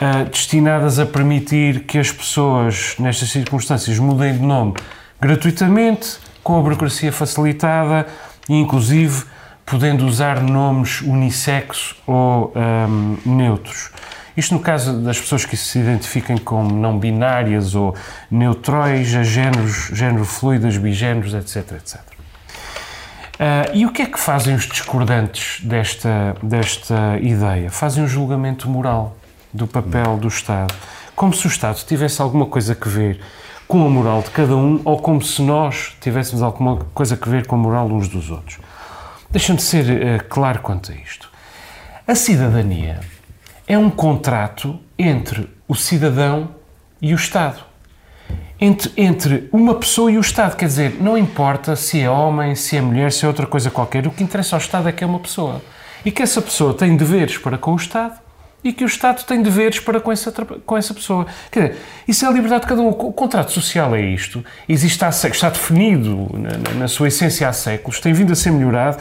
[0.01, 4.73] uh, destinadas a permitir que as pessoas, nestas circunstâncias, mudem de nome
[5.19, 8.05] gratuitamente, com a burocracia facilitada
[8.47, 9.23] e, inclusive,
[9.65, 13.89] podendo usar nomes unissexos ou um, neutros.
[14.37, 17.95] Isto no caso das pessoas que se identifiquem como não binárias ou
[18.29, 22.01] neutróis, a géneros, género fluidos, bigéneros, etc, etc.
[22.01, 27.71] Uh, e o que é que fazem os discordantes desta, desta ideia?
[27.71, 29.17] Fazem um julgamento moral
[29.55, 30.73] do papel do Estado,
[31.15, 33.21] como se o Estado tivesse alguma coisa a ver
[33.67, 37.47] com a moral de cada um ou como se nós tivéssemos alguma coisa a ver
[37.47, 38.59] com a moral uns dos outros.
[39.31, 41.31] Deixa-me ser uh, claro quanto a isto.
[42.05, 42.99] A cidadania
[43.67, 46.49] é um contrato entre o cidadão
[47.01, 47.63] e o Estado.
[48.59, 50.55] Entre, entre uma pessoa e o Estado.
[50.55, 54.05] Quer dizer, não importa se é homem, se é mulher, se é outra coisa qualquer.
[54.05, 55.61] O que interessa ao Estado é que é uma pessoa.
[56.05, 58.24] E que essa pessoa tem deveres para com o Estado
[58.65, 61.27] e que o Estado tem deveres para com essa, com essa pessoa.
[61.51, 62.87] Quer dizer, isso é a liberdade de cada um.
[62.87, 64.43] O contrato social é isto.
[64.67, 68.49] Existe há séculos, está definido na, na, sua essência há séculos, tem vindo a ser
[68.49, 68.97] melhorado.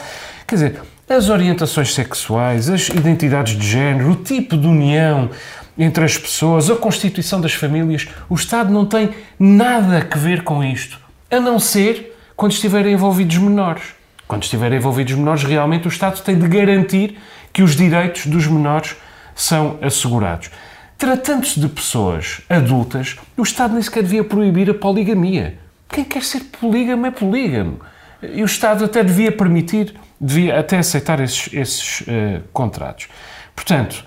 [0.46, 5.30] Quer dizer, as orientações sexuais, as identidades de género, o tipo de união
[5.78, 10.62] entre as pessoas, a constituição das famílias, o Estado não tem nada a ver com
[10.62, 11.00] isto,
[11.30, 13.82] a não ser quando estiverem envolvidos menores.
[14.28, 17.18] Quando estiverem envolvidos menores, realmente o Estado tem de garantir
[17.50, 18.94] que os direitos dos menores
[19.34, 20.50] são assegurados.
[20.96, 25.58] Tratando-se de pessoas adultas, o Estado nem sequer devia proibir a poligamia.
[25.88, 27.80] Quem quer ser polígamo é polígamo.
[28.22, 33.08] E o Estado até devia permitir, devia até aceitar esses, esses uh, contratos.
[33.54, 34.04] Portanto,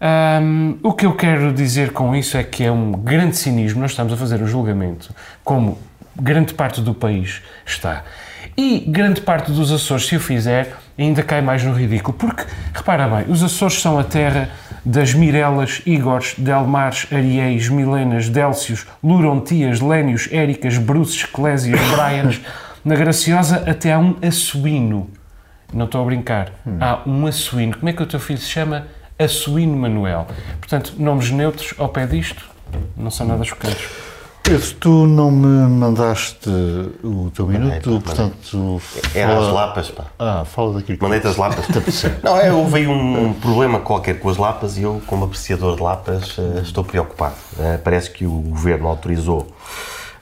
[0.00, 3.80] um, o que eu quero dizer com isso é que é um grande cinismo.
[3.80, 5.78] Nós estamos a fazer um julgamento como
[6.14, 8.04] grande parte do país está.
[8.56, 12.16] E grande parte dos Açores, se o fizer, ainda cai mais no ridículo.
[12.16, 14.50] Porque, repara bem, os Açores são a terra
[14.86, 22.40] das Mirelas, Igores, Delmares, Ariéis, Milenas, Délcios, Lurontias, Lénios, Éricas, Bruces, Clésias, Brians,
[22.84, 25.10] na Graciosa até há um Assuíno.
[25.74, 26.52] Não estou a brincar.
[26.64, 26.78] Hum.
[26.80, 27.76] Há um Assuíno.
[27.76, 28.86] Como é que o teu filho se chama?
[29.18, 30.28] Assuíno Manuel.
[30.60, 32.48] Portanto, nomes neutros ao pé disto
[32.96, 34.05] não são nada chocantes.
[34.46, 36.48] Pedro, tu não me mandaste
[37.02, 38.80] o teu minuto, portanto.
[39.12, 39.44] É fala...
[39.44, 40.04] as lapas, pá.
[40.16, 40.98] Ah, fala daquilo.
[41.02, 41.66] Mandei-te as lapas.
[42.22, 46.36] não, é, houve um problema qualquer com as lapas e eu, como apreciador de lapas,
[46.38, 47.34] eh, estou preocupado.
[47.58, 49.48] Eh, parece que o governo autorizou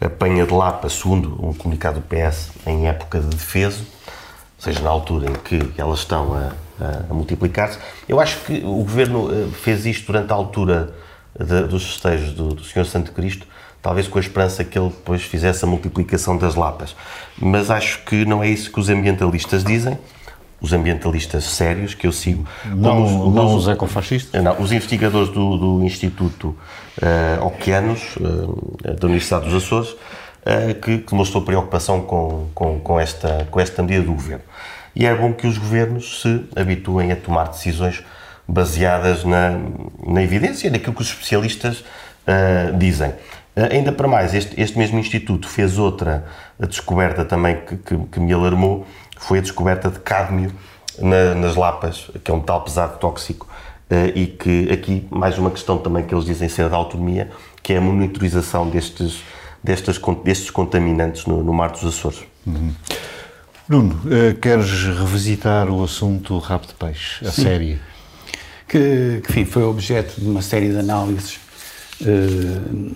[0.01, 4.81] a penha de lapas, segundo um comunicado do PS, em época de defesa, ou seja,
[4.81, 6.53] na altura em que elas estão a,
[6.83, 7.79] a, a multiplicar-se.
[8.09, 10.95] Eu acho que o governo eh, fez isto durante a altura
[11.39, 13.47] de, dos festejos do, do Senhor Santo Cristo
[13.85, 16.97] talvez com a esperança que ele depois fizesse a multiplicação das lapas.
[17.39, 19.99] Mas acho que não é isso que os ambientalistas dizem,
[20.59, 22.47] os ambientalistas sérios que eu sigo.
[22.65, 24.43] Não os, não os ecofascistas?
[24.43, 26.57] Não, os investigadores do, do Instituto
[26.97, 32.99] uh, Oceanos, uh, da Universidade dos Açores, uh, que, que demonstrou preocupação com, com, com,
[32.99, 34.45] esta, com esta medida do governo.
[34.97, 38.03] E é bom que os governos se habituem a tomar decisões
[38.49, 39.61] baseadas na,
[40.07, 41.85] na evidência, naquilo que os especialistas
[42.79, 43.13] dizem.
[43.57, 46.27] Eh, ainda para mais, este, este mesmo Instituto fez outra
[46.59, 48.87] descoberta também que, que, que me alarmou,
[49.17, 50.53] foi a descoberta de cádmio
[50.99, 53.49] na, nas lapas, que é um tal pesado tóxico,
[53.91, 57.31] uh, e que aqui, mais uma questão também que eles dizem ser da autonomia,
[57.63, 59.23] que é a monitorização destes,
[59.63, 62.21] destes, destes contaminantes no, no Mar dos Açores.
[62.47, 62.73] Uhum.
[63.69, 67.43] Nuno, uh, queres revisitar o assunto Rabo de Peixe, a Sim.
[67.43, 67.81] série?
[68.69, 71.39] Que, que, enfim, foi objeto de uma série de análises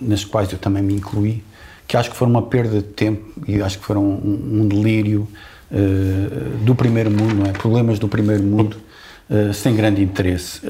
[0.01, 1.43] nas quais eu também me incluí,
[1.87, 5.27] que acho que foram uma perda de tempo e acho que foram um, um delírio
[5.71, 7.51] uh, do primeiro mundo, é?
[7.51, 8.77] problemas do primeiro mundo,
[9.29, 10.61] uh, sem grande interesse.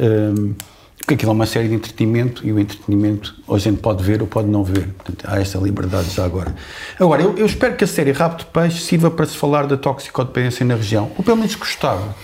[0.97, 4.21] porque aquilo é uma série de entretenimento e o entretenimento ou a gente pode ver
[4.21, 4.88] ou pode não ver.
[4.89, 6.55] Portanto, há essa liberdade já agora.
[6.97, 9.75] Agora, eu, eu espero que a série Rabo de Peixe sirva para se falar da
[9.75, 12.15] toxicodependência na região, ou pelo menos gostava.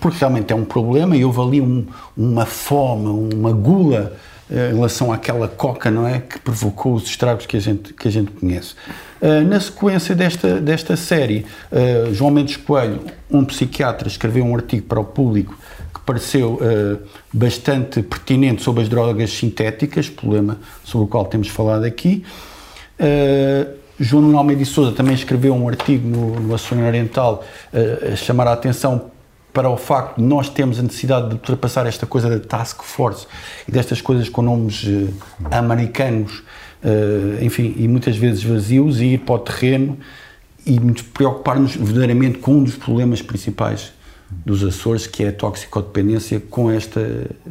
[0.00, 1.86] Porque realmente é um problema e houve ali um,
[2.16, 6.20] uma fome, uma gula eh, em relação àquela coca, não é?
[6.20, 8.74] Que provocou os estragos que a gente, que a gente conhece.
[9.20, 13.00] Uh, na sequência desta, desta série, uh, João Mendes Coelho,
[13.30, 15.58] um psiquiatra, escreveu um artigo para o público
[15.92, 16.98] que pareceu uh,
[17.32, 22.24] bastante pertinente sobre as drogas sintéticas, problema sobre o qual temos falado aqui.
[23.98, 27.44] João Nuno Almeida Souza também escreveu um artigo no, no Açúcar Oriental
[28.12, 29.10] a chamar a atenção
[29.54, 33.26] para o facto de nós termos a necessidade de ultrapassar esta coisa da task force
[33.68, 35.14] e destas coisas com nomes uh,
[35.52, 36.42] americanos,
[36.82, 39.96] uh, enfim, e muitas vezes vazios, e ir para o terreno
[40.66, 43.92] e nos preocupar-nos verdadeiramente com um dos problemas principais
[44.28, 47.00] dos Açores, que é a toxicodependência, com esta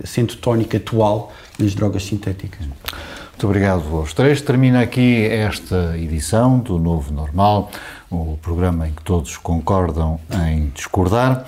[0.03, 2.65] acento tónica atual nas drogas sintéticas.
[2.65, 4.41] Muito obrigado aos três.
[4.41, 7.71] Termina aqui esta edição do Novo Normal,
[8.11, 11.45] o programa em que todos concordam em discordar.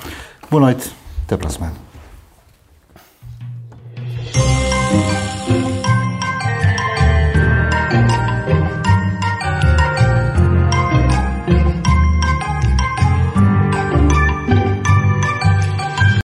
[0.56, 0.90] Boa noite,
[1.26, 1.76] até para a semana.